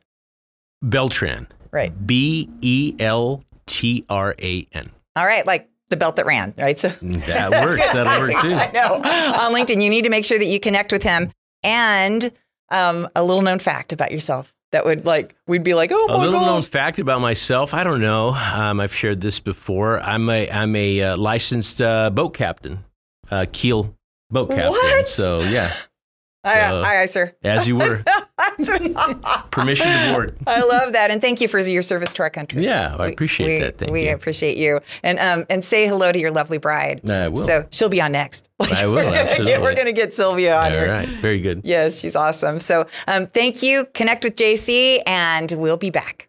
Beltran. 0.82 1.46
Right. 1.72 2.06
B 2.06 2.48
E 2.62 2.94
L 2.98 3.44
T 3.66 4.04
R 4.08 4.34
A 4.40 4.66
N. 4.72 4.90
All 5.14 5.26
right, 5.26 5.46
like 5.46 5.68
the 5.90 5.96
belt 5.96 6.16
that 6.16 6.24
ran, 6.24 6.54
right? 6.56 6.78
So 6.78 6.88
That 7.02 7.50
works. 7.50 7.92
That'll 7.92 8.20
work 8.20 8.36
too. 8.40 8.54
I 8.54 8.70
know. 8.72 8.94
On 8.94 9.52
LinkedIn, 9.52 9.82
you 9.82 9.90
need 9.90 10.04
to 10.04 10.10
make 10.10 10.24
sure 10.24 10.38
that 10.38 10.46
you 10.46 10.58
connect 10.58 10.92
with 10.92 11.02
him. 11.02 11.32
And 11.62 12.32
um, 12.70 13.08
a 13.14 13.22
little 13.24 13.42
known 13.42 13.58
fact 13.58 13.92
about 13.92 14.12
yourself 14.12 14.54
that 14.72 14.84
would 14.84 15.04
like 15.04 15.34
we'd 15.46 15.64
be 15.64 15.74
like, 15.74 15.90
oh 15.92 16.06
A 16.10 16.18
little 16.18 16.40
known 16.40 16.62
fact 16.62 16.98
about 16.98 17.20
myself. 17.20 17.74
I 17.74 17.84
don't 17.84 18.00
know. 18.00 18.30
Um, 18.30 18.80
I've 18.80 18.94
shared 18.94 19.20
this 19.20 19.40
before. 19.40 20.00
I'm 20.00 20.28
a 20.30 20.48
I'm 20.50 20.74
a 20.76 21.02
uh, 21.02 21.16
licensed 21.16 21.80
uh, 21.80 22.10
boat 22.10 22.30
captain, 22.34 22.84
uh, 23.30 23.46
keel 23.52 23.96
boat 24.30 24.50
captain. 24.50 24.70
What? 24.70 25.08
So 25.08 25.40
yeah, 25.40 25.72
Aye, 26.44 26.60
aye, 26.60 26.96
aye, 27.02 27.06
sir. 27.06 27.34
as 27.42 27.66
you 27.68 27.76
were, 27.76 28.04
permission 29.50 29.86
to 29.86 30.12
board. 30.12 30.36
I 30.46 30.60
love 30.60 30.92
that, 30.92 31.10
and 31.10 31.20
thank 31.20 31.40
you 31.40 31.48
for 31.48 31.58
your 31.60 31.82
service 31.82 32.12
to 32.14 32.22
our 32.22 32.30
country. 32.30 32.64
Yeah, 32.64 32.96
I 32.98 33.06
We- 33.06 33.12
appreciate 33.12 33.46
we, 33.46 33.58
that. 33.64 33.78
Thank 33.78 33.92
we 33.92 34.08
you. 34.08 34.14
appreciate 34.14 34.56
you, 34.56 34.80
and 35.02 35.18
um, 35.18 35.46
and 35.50 35.64
say 35.64 35.86
hello 35.86 36.12
to 36.12 36.18
your 36.18 36.30
lovely 36.30 36.58
bride. 36.58 37.08
I 37.08 37.28
will. 37.28 37.36
So 37.36 37.66
she'll 37.70 37.88
be 37.88 38.00
on 38.00 38.12
next. 38.12 38.48
I 38.60 38.86
will, 38.86 38.94
We're 38.96 39.04
gonna 39.04 39.12
get, 39.16 39.26
absolutely. 39.38 39.62
we're 39.62 39.74
gonna 39.74 39.92
get 39.92 40.14
Sylvia 40.14 40.56
on 40.56 40.64
All 40.72 40.78
here. 40.78 40.88
right, 40.88 41.08
very 41.08 41.40
good. 41.40 41.62
Yes, 41.64 41.98
she's 42.00 42.16
awesome. 42.16 42.60
So 42.60 42.86
um, 43.06 43.26
thank 43.26 43.62
you. 43.62 43.86
Connect 43.94 44.24
with 44.24 44.36
JC, 44.36 45.02
and 45.06 45.50
we'll 45.52 45.76
be 45.76 45.90
back. 45.90 46.28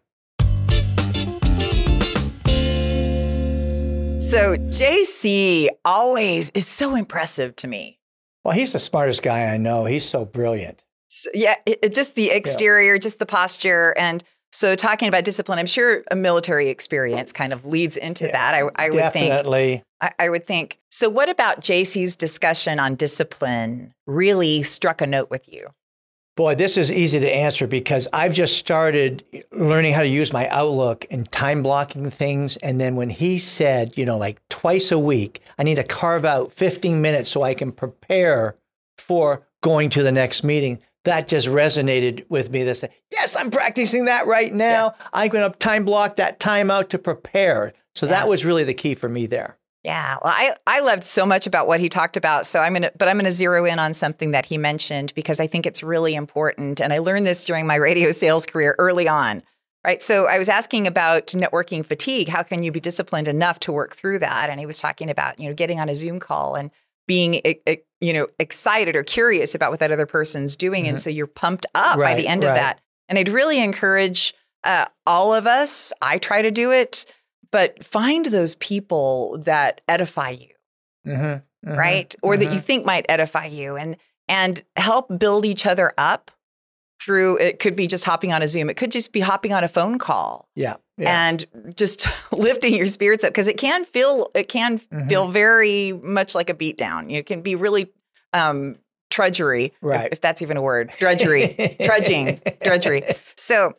So 4.18 4.56
JC 4.56 5.68
always 5.84 6.50
is 6.54 6.66
so 6.66 6.94
impressive 6.94 7.54
to 7.56 7.68
me. 7.68 7.98
Well, 8.44 8.54
he's 8.54 8.72
the 8.72 8.78
smartest 8.78 9.22
guy 9.22 9.52
I 9.52 9.56
know. 9.58 9.84
He's 9.84 10.04
so 10.08 10.24
brilliant. 10.24 10.82
So, 11.14 11.28
yeah, 11.34 11.56
it, 11.66 11.92
just 11.92 12.14
the 12.14 12.30
exterior, 12.30 12.98
just 12.98 13.18
the 13.18 13.26
posture, 13.26 13.94
and 13.98 14.24
so 14.50 14.74
talking 14.74 15.08
about 15.08 15.24
discipline. 15.24 15.58
I'm 15.58 15.66
sure 15.66 16.02
a 16.10 16.16
military 16.16 16.70
experience 16.70 17.34
kind 17.34 17.52
of 17.52 17.66
leads 17.66 17.98
into 17.98 18.28
that. 18.28 18.54
I, 18.54 18.62
I 18.76 18.88
would 18.88 19.12
think. 19.12 19.28
Definitely. 19.28 19.82
I, 20.00 20.12
I 20.18 20.28
would 20.30 20.46
think. 20.46 20.78
So, 20.90 21.10
what 21.10 21.28
about 21.28 21.60
JC's 21.60 22.16
discussion 22.16 22.80
on 22.80 22.94
discipline 22.94 23.92
really 24.06 24.62
struck 24.62 25.02
a 25.02 25.06
note 25.06 25.28
with 25.28 25.52
you? 25.52 25.68
Boy, 26.34 26.54
this 26.54 26.78
is 26.78 26.90
easy 26.90 27.20
to 27.20 27.30
answer 27.30 27.66
because 27.66 28.08
I've 28.14 28.32
just 28.32 28.56
started 28.56 29.22
learning 29.52 29.92
how 29.92 30.00
to 30.00 30.08
use 30.08 30.32
my 30.32 30.48
Outlook 30.48 31.04
and 31.10 31.30
time 31.30 31.62
blocking 31.62 32.08
things. 32.08 32.56
And 32.56 32.80
then 32.80 32.96
when 32.96 33.10
he 33.10 33.38
said, 33.38 33.98
you 33.98 34.06
know, 34.06 34.16
like 34.16 34.40
twice 34.48 34.90
a 34.90 34.98
week, 34.98 35.42
I 35.58 35.62
need 35.62 35.74
to 35.74 35.84
carve 35.84 36.24
out 36.24 36.54
15 36.54 37.02
minutes 37.02 37.28
so 37.28 37.42
I 37.42 37.52
can 37.52 37.70
prepare 37.70 38.56
for 38.96 39.46
going 39.62 39.90
to 39.90 40.02
the 40.02 40.12
next 40.12 40.42
meeting, 40.42 40.78
that 41.04 41.28
just 41.28 41.46
resonated 41.48 42.24
with 42.28 42.50
me. 42.50 42.62
That 42.64 42.76
said, 42.76 42.90
yes, 43.10 43.36
I'm 43.36 43.50
practicing 43.50 44.04
that 44.06 44.26
right 44.26 44.52
now. 44.52 44.94
I'm 45.12 45.28
going 45.30 45.50
to 45.50 45.58
time 45.58 45.84
block 45.84 46.16
that 46.16 46.38
time 46.40 46.70
out 46.70 46.90
to 46.90 46.98
prepare. 46.98 47.72
So 47.94 48.06
Yeah. 48.06 48.12
that 48.12 48.28
was 48.28 48.44
really 48.44 48.64
the 48.64 48.74
key 48.74 48.94
for 48.94 49.08
me 49.08 49.26
there. 49.26 49.58
Yeah, 49.84 50.16
well, 50.22 50.32
I 50.32 50.54
I 50.64 50.78
loved 50.78 51.02
so 51.02 51.26
much 51.26 51.48
about 51.48 51.66
what 51.66 51.80
he 51.80 51.88
talked 51.88 52.16
about. 52.16 52.46
So 52.46 52.60
I'm 52.60 52.72
gonna, 52.72 52.92
but 52.96 53.08
I'm 53.08 53.16
gonna 53.18 53.32
zero 53.32 53.64
in 53.64 53.80
on 53.80 53.94
something 53.94 54.30
that 54.30 54.46
he 54.46 54.56
mentioned 54.56 55.12
because 55.16 55.40
I 55.40 55.48
think 55.48 55.66
it's 55.66 55.82
really 55.82 56.14
important. 56.14 56.78
And 56.80 56.92
I 56.92 56.98
learned 56.98 57.26
this 57.26 57.44
during 57.44 57.66
my 57.66 57.74
radio 57.74 58.12
sales 58.12 58.46
career 58.46 58.76
early 58.78 59.08
on. 59.08 59.42
Right. 59.84 60.00
So 60.00 60.28
I 60.28 60.38
was 60.38 60.48
asking 60.48 60.86
about 60.86 61.26
networking 61.28 61.84
fatigue. 61.84 62.28
How 62.28 62.44
can 62.44 62.62
you 62.62 62.70
be 62.70 62.78
disciplined 62.78 63.26
enough 63.26 63.58
to 63.60 63.72
work 63.72 63.96
through 63.96 64.20
that? 64.20 64.48
And 64.48 64.60
he 64.60 64.66
was 64.66 64.78
talking 64.78 65.10
about 65.10 65.40
you 65.40 65.48
know 65.48 65.54
getting 65.54 65.80
on 65.80 65.88
a 65.88 65.96
Zoom 65.96 66.20
call 66.20 66.54
and 66.54 66.70
being 67.08 67.34
e- 67.34 67.56
e- 67.68 67.78
you 68.02 68.12
know 68.12 68.26
excited 68.38 68.94
or 68.96 69.02
curious 69.02 69.54
about 69.54 69.70
what 69.70 69.80
that 69.80 69.90
other 69.92 70.06
person's 70.06 70.56
doing, 70.56 70.86
and 70.86 71.00
so 71.00 71.08
you're 71.08 71.26
pumped 71.26 71.64
up 71.74 71.96
by 71.98 72.14
the 72.14 72.26
end 72.28 72.44
of 72.44 72.54
that. 72.56 72.80
And 73.08 73.18
I'd 73.18 73.28
really 73.28 73.62
encourage 73.62 74.34
uh, 74.64 74.86
all 75.06 75.32
of 75.34 75.46
us. 75.46 75.92
I 76.02 76.18
try 76.18 76.42
to 76.42 76.50
do 76.50 76.70
it 76.70 77.06
but 77.52 77.84
find 77.84 78.26
those 78.26 78.56
people 78.56 79.38
that 79.44 79.80
edify 79.86 80.30
you 80.30 80.48
Mm-hmm, 81.06 81.68
right 81.78 82.14
or 82.22 82.36
that 82.36 82.52
you 82.52 82.60
think 82.60 82.86
might 82.86 83.04
edify 83.08 83.46
you 83.46 83.76
and 83.76 83.96
and 84.28 84.62
help 84.76 85.18
build 85.18 85.44
each 85.44 85.66
other 85.66 85.92
up 85.98 86.30
through 87.02 87.38
it 87.38 87.58
could 87.58 87.74
be 87.74 87.88
just 87.88 88.04
hopping 88.04 88.32
on 88.32 88.40
a 88.40 88.46
zoom 88.46 88.70
it 88.70 88.76
could 88.76 88.92
just 88.92 89.12
be 89.12 89.18
hopping 89.18 89.52
on 89.52 89.64
a 89.64 89.68
phone 89.68 89.98
call 89.98 90.48
Yeah. 90.54 90.76
Yeah. 91.02 91.28
and 91.28 91.44
just 91.76 92.06
lifting 92.32 92.74
your 92.74 92.86
spirits 92.86 93.24
up 93.24 93.30
because 93.30 93.48
it 93.48 93.58
can 93.58 93.84
feel 93.84 94.30
it 94.34 94.48
can 94.48 94.78
Mhm. 94.78 95.08
feel 95.08 95.28
very 95.28 95.92
much 95.92 96.34
like 96.34 96.48
a 96.50 96.54
beat 96.54 96.76
down 96.78 97.10
it 97.10 97.26
can 97.26 97.42
be 97.42 97.54
really 97.54 97.90
um 98.32 98.76
trudgery 99.10 99.66
if- 99.66 99.72
Right. 99.82 100.08
if 100.12 100.20
that's 100.20 100.40
even 100.42 100.56
a 100.56 100.62
word 100.62 100.90
drudgery 100.98 101.76
trudging 101.84 102.40
drudgery 102.64 103.02
so 103.36 103.74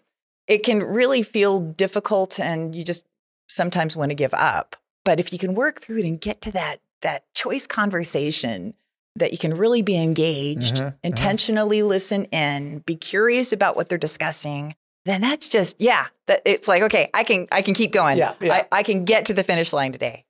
it 0.47 0.59
can 0.63 0.83
really 0.83 1.23
feel 1.23 1.59
difficult 1.59 2.39
and 2.39 2.75
you 2.75 2.83
just 2.83 3.03
sometimes 3.49 3.95
want 3.95 4.11
to 4.11 4.15
give 4.15 4.33
up 4.33 4.75
but 5.05 5.19
if 5.19 5.33
you 5.33 5.39
can 5.39 5.53
work 5.55 5.81
through 5.81 5.97
it 5.99 6.05
and 6.05 6.21
get 6.21 6.41
to 6.41 6.51
that 6.51 6.77
that 7.01 7.23
choice 7.33 7.65
conversation 7.67 8.73
that 9.15 9.31
you 9.31 9.37
can 9.37 9.55
really 9.55 9.81
be 9.81 9.95
engaged 9.97 10.75
Mhm, 10.75 10.81
mhm. 10.91 10.95
intentionally 11.03 11.83
listen 11.83 12.25
in 12.25 12.79
be 12.79 12.95
curious 12.95 13.51
about 13.51 13.75
what 13.75 13.89
they're 13.89 13.97
discussing 13.97 14.75
then 15.05 15.21
that's 15.21 15.47
just 15.49 15.79
yeah 15.81 16.05
that 16.27 16.41
it's 16.45 16.67
like 16.67 16.81
okay 16.83 17.09
i 17.13 17.23
can 17.23 17.47
i 17.51 17.61
can 17.61 17.73
keep 17.73 17.91
going 17.91 18.17
Yeah, 18.17 18.33
yeah. 18.41 18.65
I, 18.71 18.79
I 18.79 18.83
can 18.83 19.05
get 19.05 19.25
to 19.25 19.33
the 19.33 19.43
finish 19.43 19.73
line 19.73 19.91
today 19.91 20.25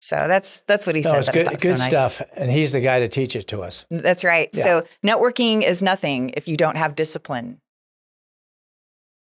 so 0.00 0.16
that's 0.26 0.60
that's 0.62 0.84
what 0.86 0.96
he 0.96 1.02
No, 1.02 1.10
said 1.10 1.18
it's 1.18 1.28
good, 1.28 1.46
good 1.48 1.60
so 1.60 1.68
nice. 1.84 1.88
stuff. 1.88 2.22
And 2.34 2.50
he's 2.50 2.72
the 2.72 2.80
guy 2.80 2.98
to 2.98 3.08
teach 3.08 3.36
it 3.36 3.46
to 3.48 3.62
us. 3.62 3.86
That's 3.88 4.24
right. 4.24 4.50
Yeah. 4.52 4.62
So 4.64 4.86
networking 5.06 5.62
is 5.62 5.80
nothing 5.80 6.30
if 6.30 6.48
you 6.48 6.56
don't 6.56 6.74
have 6.76 6.96
discipline 6.96 7.60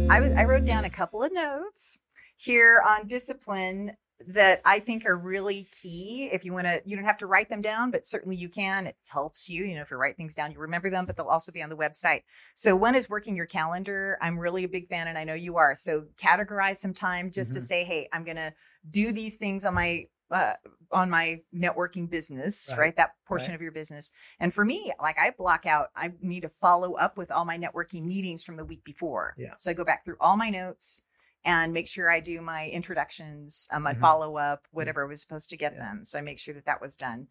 I, 0.08 0.20
was, 0.20 0.30
I 0.36 0.44
wrote 0.44 0.64
down 0.64 0.84
a 0.84 0.90
couple 0.90 1.24
of 1.24 1.32
notes 1.32 1.98
here 2.36 2.80
on 2.86 3.08
discipline 3.08 3.96
that 4.28 4.60
I 4.64 4.80
think 4.80 5.06
are 5.06 5.16
really 5.16 5.68
key. 5.82 6.30
If 6.32 6.44
you 6.44 6.52
want 6.52 6.66
to, 6.66 6.82
you 6.84 6.96
don't 6.96 7.04
have 7.04 7.18
to 7.18 7.26
write 7.26 7.48
them 7.48 7.62
down, 7.62 7.90
but 7.90 8.06
certainly 8.06 8.36
you 8.36 8.48
can. 8.48 8.86
It 8.86 8.96
helps 9.06 9.48
you. 9.48 9.64
You 9.64 9.76
know, 9.76 9.82
if 9.82 9.90
you 9.90 9.96
write 9.96 10.16
things 10.16 10.34
down, 10.34 10.52
you 10.52 10.58
remember 10.58 10.90
them, 10.90 11.06
but 11.06 11.16
they'll 11.16 11.26
also 11.26 11.52
be 11.52 11.62
on 11.62 11.70
the 11.70 11.76
website. 11.76 12.22
So 12.54 12.74
one 12.76 12.94
is 12.94 13.08
working 13.08 13.36
your 13.36 13.46
calendar. 13.46 14.18
I'm 14.20 14.38
really 14.38 14.64
a 14.64 14.68
big 14.68 14.88
fan, 14.88 15.08
and 15.08 15.18
I 15.18 15.24
know 15.24 15.34
you 15.34 15.56
are. 15.56 15.74
So 15.74 16.04
categorize 16.16 16.76
some 16.76 16.94
time 16.94 17.30
just 17.30 17.50
mm-hmm. 17.50 17.60
to 17.60 17.66
say, 17.66 17.84
hey, 17.84 18.08
I'm 18.12 18.24
going 18.24 18.36
to 18.36 18.52
do 18.90 19.12
these 19.12 19.36
things 19.36 19.64
on 19.64 19.74
my 19.74 20.06
uh, 20.30 20.54
on 20.90 21.10
my 21.10 21.40
networking 21.54 22.08
business, 22.08 22.68
right? 22.72 22.78
right? 22.78 22.96
That 22.96 23.10
portion 23.26 23.48
right. 23.48 23.54
of 23.56 23.62
your 23.62 23.72
business. 23.72 24.10
And 24.40 24.52
for 24.52 24.64
me, 24.64 24.92
like 25.00 25.18
I 25.18 25.30
block 25.30 25.66
out, 25.66 25.88
I 25.94 26.12
need 26.20 26.40
to 26.40 26.50
follow 26.60 26.94
up 26.94 27.16
with 27.16 27.30
all 27.30 27.44
my 27.44 27.58
networking 27.58 28.04
meetings 28.04 28.42
from 28.42 28.56
the 28.56 28.64
week 28.64 28.84
before. 28.84 29.34
Yeah. 29.36 29.54
So 29.58 29.70
I 29.70 29.74
go 29.74 29.84
back 29.84 30.04
through 30.04 30.16
all 30.20 30.36
my 30.36 30.50
notes 30.50 31.02
and 31.44 31.72
make 31.72 31.86
sure 31.86 32.10
I 32.10 32.20
do 32.20 32.40
my 32.40 32.68
introductions, 32.68 33.68
um, 33.70 33.82
my 33.82 33.92
mm-hmm. 33.92 34.00
follow 34.00 34.36
up, 34.36 34.66
whatever 34.70 35.04
I 35.04 35.08
was 35.08 35.20
supposed 35.20 35.50
to 35.50 35.56
get 35.56 35.74
yeah. 35.74 35.80
them. 35.80 36.04
So 36.04 36.18
I 36.18 36.22
make 36.22 36.38
sure 36.38 36.54
that 36.54 36.66
that 36.66 36.80
was 36.80 36.96
done. 36.96 37.28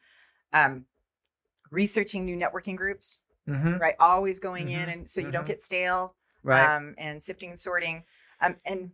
Um, 0.52 0.86
researching 1.72 2.26
new 2.26 2.38
networking 2.38 2.78
groups, 2.78 3.20
mm-hmm. 3.50 3.78
right? 3.78 3.96
Always 4.00 4.40
going 4.40 4.68
mm-hmm. 4.68 4.82
in, 4.82 4.90
and 4.90 5.10
so 5.10 5.22
you 5.22 5.32
don't 5.32 5.42
mm-hmm. 5.42 5.48
get 5.48 5.64
stale, 5.64 6.16
right? 6.44 6.76
Um, 6.76 6.96
and 6.98 7.22
sifting 7.22 7.50
and 7.50 7.60
sorting. 7.60 8.04
Um, 8.40 8.56
and 8.66 8.92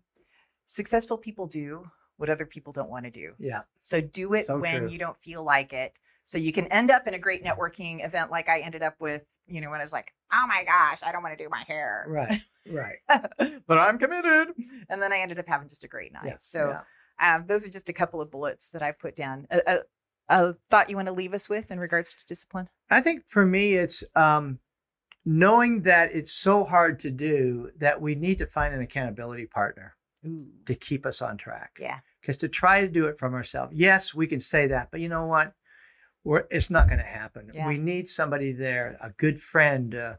successful 0.65 1.17
people 1.17 1.47
do 1.47 1.89
what 2.17 2.29
other 2.29 2.45
people 2.45 2.71
don't 2.71 2.89
want 2.89 3.05
to 3.05 3.11
do. 3.11 3.33
Yeah. 3.39 3.61
So 3.81 4.01
do 4.01 4.33
it 4.33 4.47
so 4.47 4.57
when 4.57 4.81
true. 4.81 4.89
you 4.89 4.99
don't 4.99 5.17
feel 5.17 5.43
like 5.43 5.73
it. 5.73 5.93
So 6.23 6.37
you 6.37 6.51
can 6.51 6.67
end 6.67 6.91
up 6.91 7.07
in 7.07 7.13
a 7.13 7.19
great 7.19 7.43
networking 7.43 8.05
event 8.05 8.29
like 8.29 8.49
I 8.49 8.59
ended 8.59 8.83
up 8.83 8.95
with, 8.99 9.23
you 9.47 9.61
know, 9.61 9.69
when 9.69 9.79
I 9.79 9.83
was 9.83 9.93
like, 9.93 10.13
oh 10.31 10.45
my 10.47 10.63
gosh, 10.63 10.99
I 11.03 11.11
don't 11.11 11.23
want 11.23 11.37
to 11.37 11.43
do 11.43 11.49
my 11.49 11.63
hair. 11.67 12.05
Right. 12.07 12.41
Right. 12.69 12.97
but 13.67 13.77
I'm 13.77 13.97
committed. 13.97 14.49
And 14.89 15.01
then 15.01 15.11
I 15.11 15.19
ended 15.19 15.39
up 15.39 15.47
having 15.47 15.69
just 15.69 15.83
a 15.83 15.87
great 15.87 16.13
night. 16.13 16.25
Yeah. 16.25 16.37
So 16.41 16.69
yeah. 16.69 16.81
Um, 17.19 17.45
those 17.47 17.67
are 17.67 17.69
just 17.69 17.89
a 17.89 17.93
couple 17.93 18.21
of 18.21 18.31
bullets 18.31 18.69
that 18.69 18.81
I 18.81 18.91
put 18.91 19.15
down. 19.15 19.47
A, 19.51 19.61
a, 19.67 19.79
a, 20.29 20.55
thought 20.69 20.89
you 20.89 20.95
want 20.95 21.07
to 21.07 21.13
leave 21.13 21.33
us 21.33 21.49
with 21.49 21.69
in 21.71 21.79
regards 21.79 22.11
to 22.11 22.17
discipline? 22.27 22.69
I 22.89 23.01
think 23.01 23.23
for 23.27 23.45
me, 23.45 23.73
it's 23.73 24.03
um, 24.15 24.59
knowing 25.25 25.81
that 25.81 26.11
it's 26.13 26.31
so 26.31 26.63
hard 26.63 26.99
to 27.01 27.11
do 27.11 27.71
that 27.77 28.01
we 28.01 28.15
need 28.15 28.37
to 28.37 28.45
find 28.45 28.73
an 28.73 28.81
accountability 28.81 29.47
partner 29.47 29.95
Ooh. 30.25 30.47
to 30.65 30.75
keep 30.75 31.05
us 31.05 31.21
on 31.21 31.37
track. 31.37 31.77
Yeah. 31.79 31.99
Because 32.21 32.37
to 32.37 32.47
try 32.47 32.81
to 32.81 32.87
do 32.87 33.05
it 33.05 33.17
from 33.17 33.33
ourselves, 33.33 33.73
yes, 33.75 34.13
we 34.13 34.27
can 34.27 34.39
say 34.39 34.67
that, 34.67 34.89
but 34.91 35.01
you 35.01 35.09
know 35.09 35.25
what? 35.25 35.53
We're, 36.23 36.45
it's 36.51 36.69
not 36.69 36.87
going 36.87 36.99
to 36.99 37.05
happen. 37.05 37.51
Yeah. 37.53 37.67
We 37.67 37.77
need 37.77 38.09
somebody 38.09 38.51
there, 38.51 38.97
a 39.01 39.09
good 39.11 39.39
friend 39.39 39.95
uh, 39.95 40.13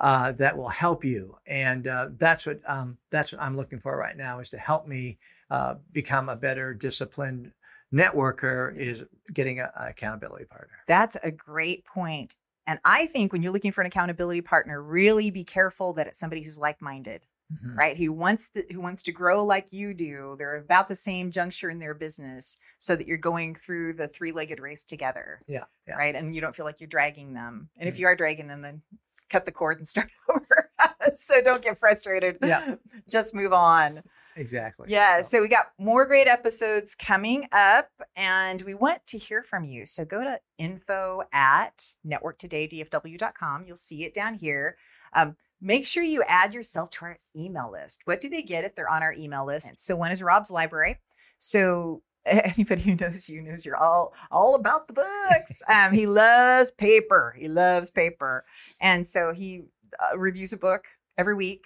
uh, 0.00 0.32
that 0.32 0.56
will 0.56 0.68
help 0.68 1.04
you, 1.04 1.36
and 1.46 1.86
uh, 1.86 2.08
that's 2.16 2.46
what 2.46 2.60
um, 2.66 2.98
that's 3.10 3.32
what 3.32 3.40
I'm 3.40 3.56
looking 3.56 3.80
for 3.80 3.96
right 3.96 4.16
now 4.16 4.40
is 4.40 4.50
to 4.50 4.58
help 4.58 4.86
me 4.86 5.18
uh, 5.50 5.74
become 5.92 6.28
a 6.28 6.36
better 6.36 6.74
disciplined 6.74 7.52
networker. 7.92 8.76
Is 8.76 9.04
getting 9.32 9.60
an 9.60 9.68
accountability 9.76 10.44
partner. 10.46 10.78
That's 10.86 11.16
a 11.22 11.30
great 11.30 11.84
point. 11.84 12.36
And 12.66 12.78
I 12.84 13.06
think 13.06 13.32
when 13.32 13.42
you're 13.42 13.52
looking 13.52 13.72
for 13.72 13.80
an 13.80 13.88
accountability 13.88 14.40
partner, 14.40 14.80
really 14.80 15.30
be 15.30 15.44
careful 15.44 15.92
that 15.94 16.06
it's 16.06 16.18
somebody 16.18 16.42
who's 16.42 16.58
like-minded 16.58 17.22
mm-hmm. 17.52 17.78
right? 17.78 17.96
Who 17.96 18.12
wants 18.12 18.50
the, 18.54 18.64
who 18.70 18.80
wants 18.80 19.02
to 19.04 19.12
grow 19.12 19.44
like 19.44 19.72
you 19.72 19.94
do. 19.94 20.36
They're 20.38 20.56
about 20.56 20.88
the 20.88 20.94
same 20.94 21.30
juncture 21.30 21.70
in 21.70 21.78
their 21.78 21.94
business, 21.94 22.58
so 22.78 22.96
that 22.96 23.06
you're 23.06 23.18
going 23.18 23.54
through 23.54 23.94
the 23.94 24.08
three-legged 24.08 24.60
race 24.60 24.84
together. 24.84 25.40
Yeah, 25.46 25.64
yeah. 25.86 25.94
right. 25.94 26.14
And 26.14 26.34
you 26.34 26.40
don't 26.40 26.54
feel 26.54 26.66
like 26.66 26.80
you're 26.80 26.88
dragging 26.88 27.34
them. 27.34 27.68
And 27.76 27.82
mm-hmm. 27.82 27.88
if 27.88 27.98
you 27.98 28.06
are 28.06 28.16
dragging 28.16 28.48
them, 28.48 28.62
then 28.62 28.82
cut 29.30 29.46
the 29.46 29.52
cord 29.52 29.78
and 29.78 29.88
start 29.88 30.10
over. 30.30 30.70
so 31.14 31.40
don't 31.40 31.62
get 31.62 31.78
frustrated. 31.78 32.38
Yeah, 32.42 32.76
just 33.10 33.34
move 33.34 33.52
on. 33.52 34.02
Exactly. 34.36 34.86
Yeah. 34.88 35.20
So. 35.20 35.38
so 35.38 35.42
we 35.42 35.48
got 35.48 35.66
more 35.78 36.06
great 36.06 36.26
episodes 36.26 36.94
coming 36.94 37.48
up, 37.52 37.88
and 38.16 38.62
we 38.62 38.74
want 38.74 39.04
to 39.08 39.18
hear 39.18 39.42
from 39.42 39.64
you. 39.64 39.84
So 39.84 40.04
go 40.04 40.22
to 40.22 40.38
info 40.58 41.22
at 41.32 41.84
networktodaydfw.com. 42.06 43.64
You'll 43.66 43.76
see 43.76 44.04
it 44.04 44.14
down 44.14 44.34
here. 44.34 44.76
Um, 45.12 45.36
make 45.62 45.86
sure 45.86 46.02
you 46.02 46.22
add 46.26 46.52
yourself 46.52 46.90
to 46.90 47.04
our 47.04 47.18
email 47.36 47.70
list. 47.70 48.02
What 48.04 48.20
do 48.20 48.28
they 48.28 48.42
get 48.42 48.64
if 48.64 48.74
they're 48.74 48.90
on 48.90 49.02
our 49.02 49.14
email 49.14 49.46
list? 49.46 49.78
So 49.78 49.96
one 49.96 50.10
is 50.10 50.20
Rob's 50.20 50.50
library. 50.50 50.98
So 51.38 52.02
anybody 52.26 52.82
who 52.82 52.96
knows 52.96 53.28
you 53.28 53.42
knows 53.42 53.64
you're 53.64 53.76
all 53.76 54.12
all 54.30 54.54
about 54.54 54.86
the 54.86 54.94
books. 54.94 55.62
Um, 55.72 55.92
he 55.92 56.06
loves 56.06 56.70
paper. 56.72 57.34
He 57.38 57.48
loves 57.48 57.90
paper, 57.90 58.44
and 58.80 59.06
so 59.06 59.32
he 59.32 59.62
uh, 59.98 60.18
reviews 60.18 60.52
a 60.52 60.58
book 60.58 60.84
every 61.16 61.34
week 61.34 61.64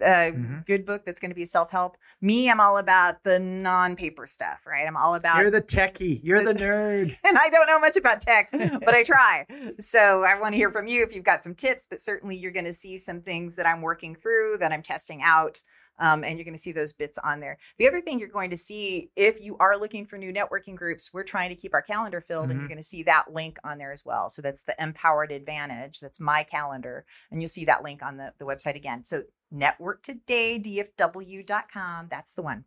a 0.00 0.32
mm-hmm. 0.32 0.58
good 0.66 0.86
book 0.86 1.04
that's 1.04 1.20
going 1.20 1.30
to 1.30 1.34
be 1.34 1.44
self 1.44 1.70
help. 1.70 1.96
Me, 2.20 2.50
I'm 2.50 2.60
all 2.60 2.78
about 2.78 3.22
the 3.24 3.38
non 3.38 3.96
paper 3.96 4.26
stuff, 4.26 4.60
right? 4.66 4.86
I'm 4.86 4.96
all 4.96 5.14
about. 5.14 5.38
You're 5.38 5.50
the 5.50 5.62
techie. 5.62 6.20
You're 6.22 6.42
the, 6.42 6.54
the 6.54 6.60
nerd. 6.60 7.16
And 7.26 7.38
I 7.38 7.48
don't 7.48 7.66
know 7.66 7.80
much 7.80 7.96
about 7.96 8.20
tech, 8.20 8.50
but 8.52 8.94
I 8.94 9.02
try. 9.04 9.46
So 9.80 10.22
I 10.22 10.38
want 10.38 10.52
to 10.52 10.56
hear 10.56 10.70
from 10.70 10.86
you 10.86 11.02
if 11.02 11.14
you've 11.14 11.24
got 11.24 11.42
some 11.42 11.54
tips, 11.54 11.86
but 11.88 12.00
certainly 12.00 12.36
you're 12.36 12.52
going 12.52 12.64
to 12.64 12.72
see 12.72 12.96
some 12.96 13.20
things 13.20 13.56
that 13.56 13.66
I'm 13.66 13.82
working 13.82 14.14
through 14.14 14.58
that 14.60 14.72
I'm 14.72 14.82
testing 14.82 15.22
out. 15.22 15.62
Um, 15.98 16.24
and 16.24 16.36
you're 16.36 16.44
going 16.44 16.54
to 16.54 16.60
see 16.60 16.72
those 16.72 16.92
bits 16.92 17.18
on 17.18 17.40
there. 17.40 17.58
The 17.78 17.88
other 17.88 18.00
thing 18.00 18.18
you're 18.18 18.28
going 18.28 18.50
to 18.50 18.56
see 18.56 19.10
if 19.16 19.40
you 19.40 19.56
are 19.58 19.78
looking 19.78 20.04
for 20.04 20.18
new 20.18 20.32
networking 20.32 20.76
groups, 20.76 21.12
we're 21.14 21.22
trying 21.22 21.48
to 21.48 21.54
keep 21.54 21.72
our 21.72 21.80
calendar 21.80 22.20
filled, 22.20 22.44
mm-hmm. 22.44 22.50
and 22.50 22.60
you're 22.60 22.68
mm-hmm. 22.68 22.74
going 22.74 22.82
to 22.82 22.88
see 22.88 23.02
that 23.04 23.32
link 23.32 23.58
on 23.64 23.78
there 23.78 23.92
as 23.92 24.04
well. 24.04 24.28
So 24.28 24.42
that's 24.42 24.62
the 24.62 24.74
Empowered 24.78 25.32
Advantage. 25.32 26.00
That's 26.00 26.20
my 26.20 26.42
calendar, 26.42 27.06
and 27.30 27.40
you'll 27.40 27.48
see 27.48 27.64
that 27.64 27.82
link 27.82 28.02
on 28.02 28.18
the, 28.18 28.32
the 28.38 28.44
website 28.44 28.76
again. 28.76 29.04
So 29.04 29.22
networktodaydfw.com. 29.52 32.06
That's 32.10 32.34
the 32.34 32.42
one. 32.42 32.64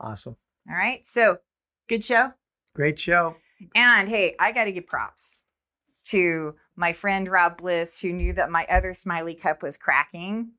Awesome. 0.00 0.36
All 0.68 0.76
right. 0.76 1.06
So 1.06 1.38
good 1.88 2.04
show. 2.04 2.32
Great 2.74 2.98
show. 2.98 3.36
And 3.74 4.08
hey, 4.08 4.34
I 4.40 4.52
got 4.52 4.64
to 4.64 4.72
give 4.72 4.86
props 4.86 5.38
to 6.04 6.54
my 6.74 6.92
friend 6.92 7.30
Rob 7.30 7.58
Bliss, 7.58 8.00
who 8.00 8.12
knew 8.12 8.32
that 8.32 8.50
my 8.50 8.66
other 8.68 8.92
smiley 8.92 9.34
cup 9.34 9.62
was 9.62 9.76
cracking. 9.76 10.50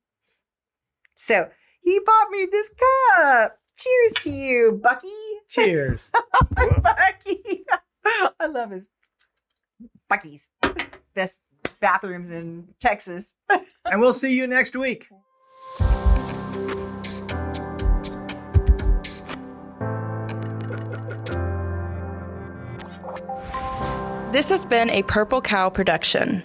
So 1.15 1.49
he 1.81 1.99
bought 2.05 2.29
me 2.29 2.47
this 2.49 2.71
cup. 3.13 3.57
Cheers 3.75 4.13
to 4.23 4.29
you, 4.29 4.79
Bucky. 4.81 5.07
Cheers. 5.49 6.09
Bucky. 6.51 7.65
I 8.39 8.47
love 8.47 8.71
his 8.71 8.89
Buc-ee's. 10.11 10.49
Best 11.15 11.39
bathrooms 11.79 12.31
in 12.31 12.67
Texas. 12.79 13.35
and 13.49 13.99
we'll 13.99 14.13
see 14.13 14.35
you 14.35 14.47
next 14.47 14.75
week. 14.75 15.07
This 24.33 24.49
has 24.49 24.65
been 24.65 24.89
a 24.89 25.03
Purple 25.03 25.41
Cow 25.41 25.69
production. 25.69 26.43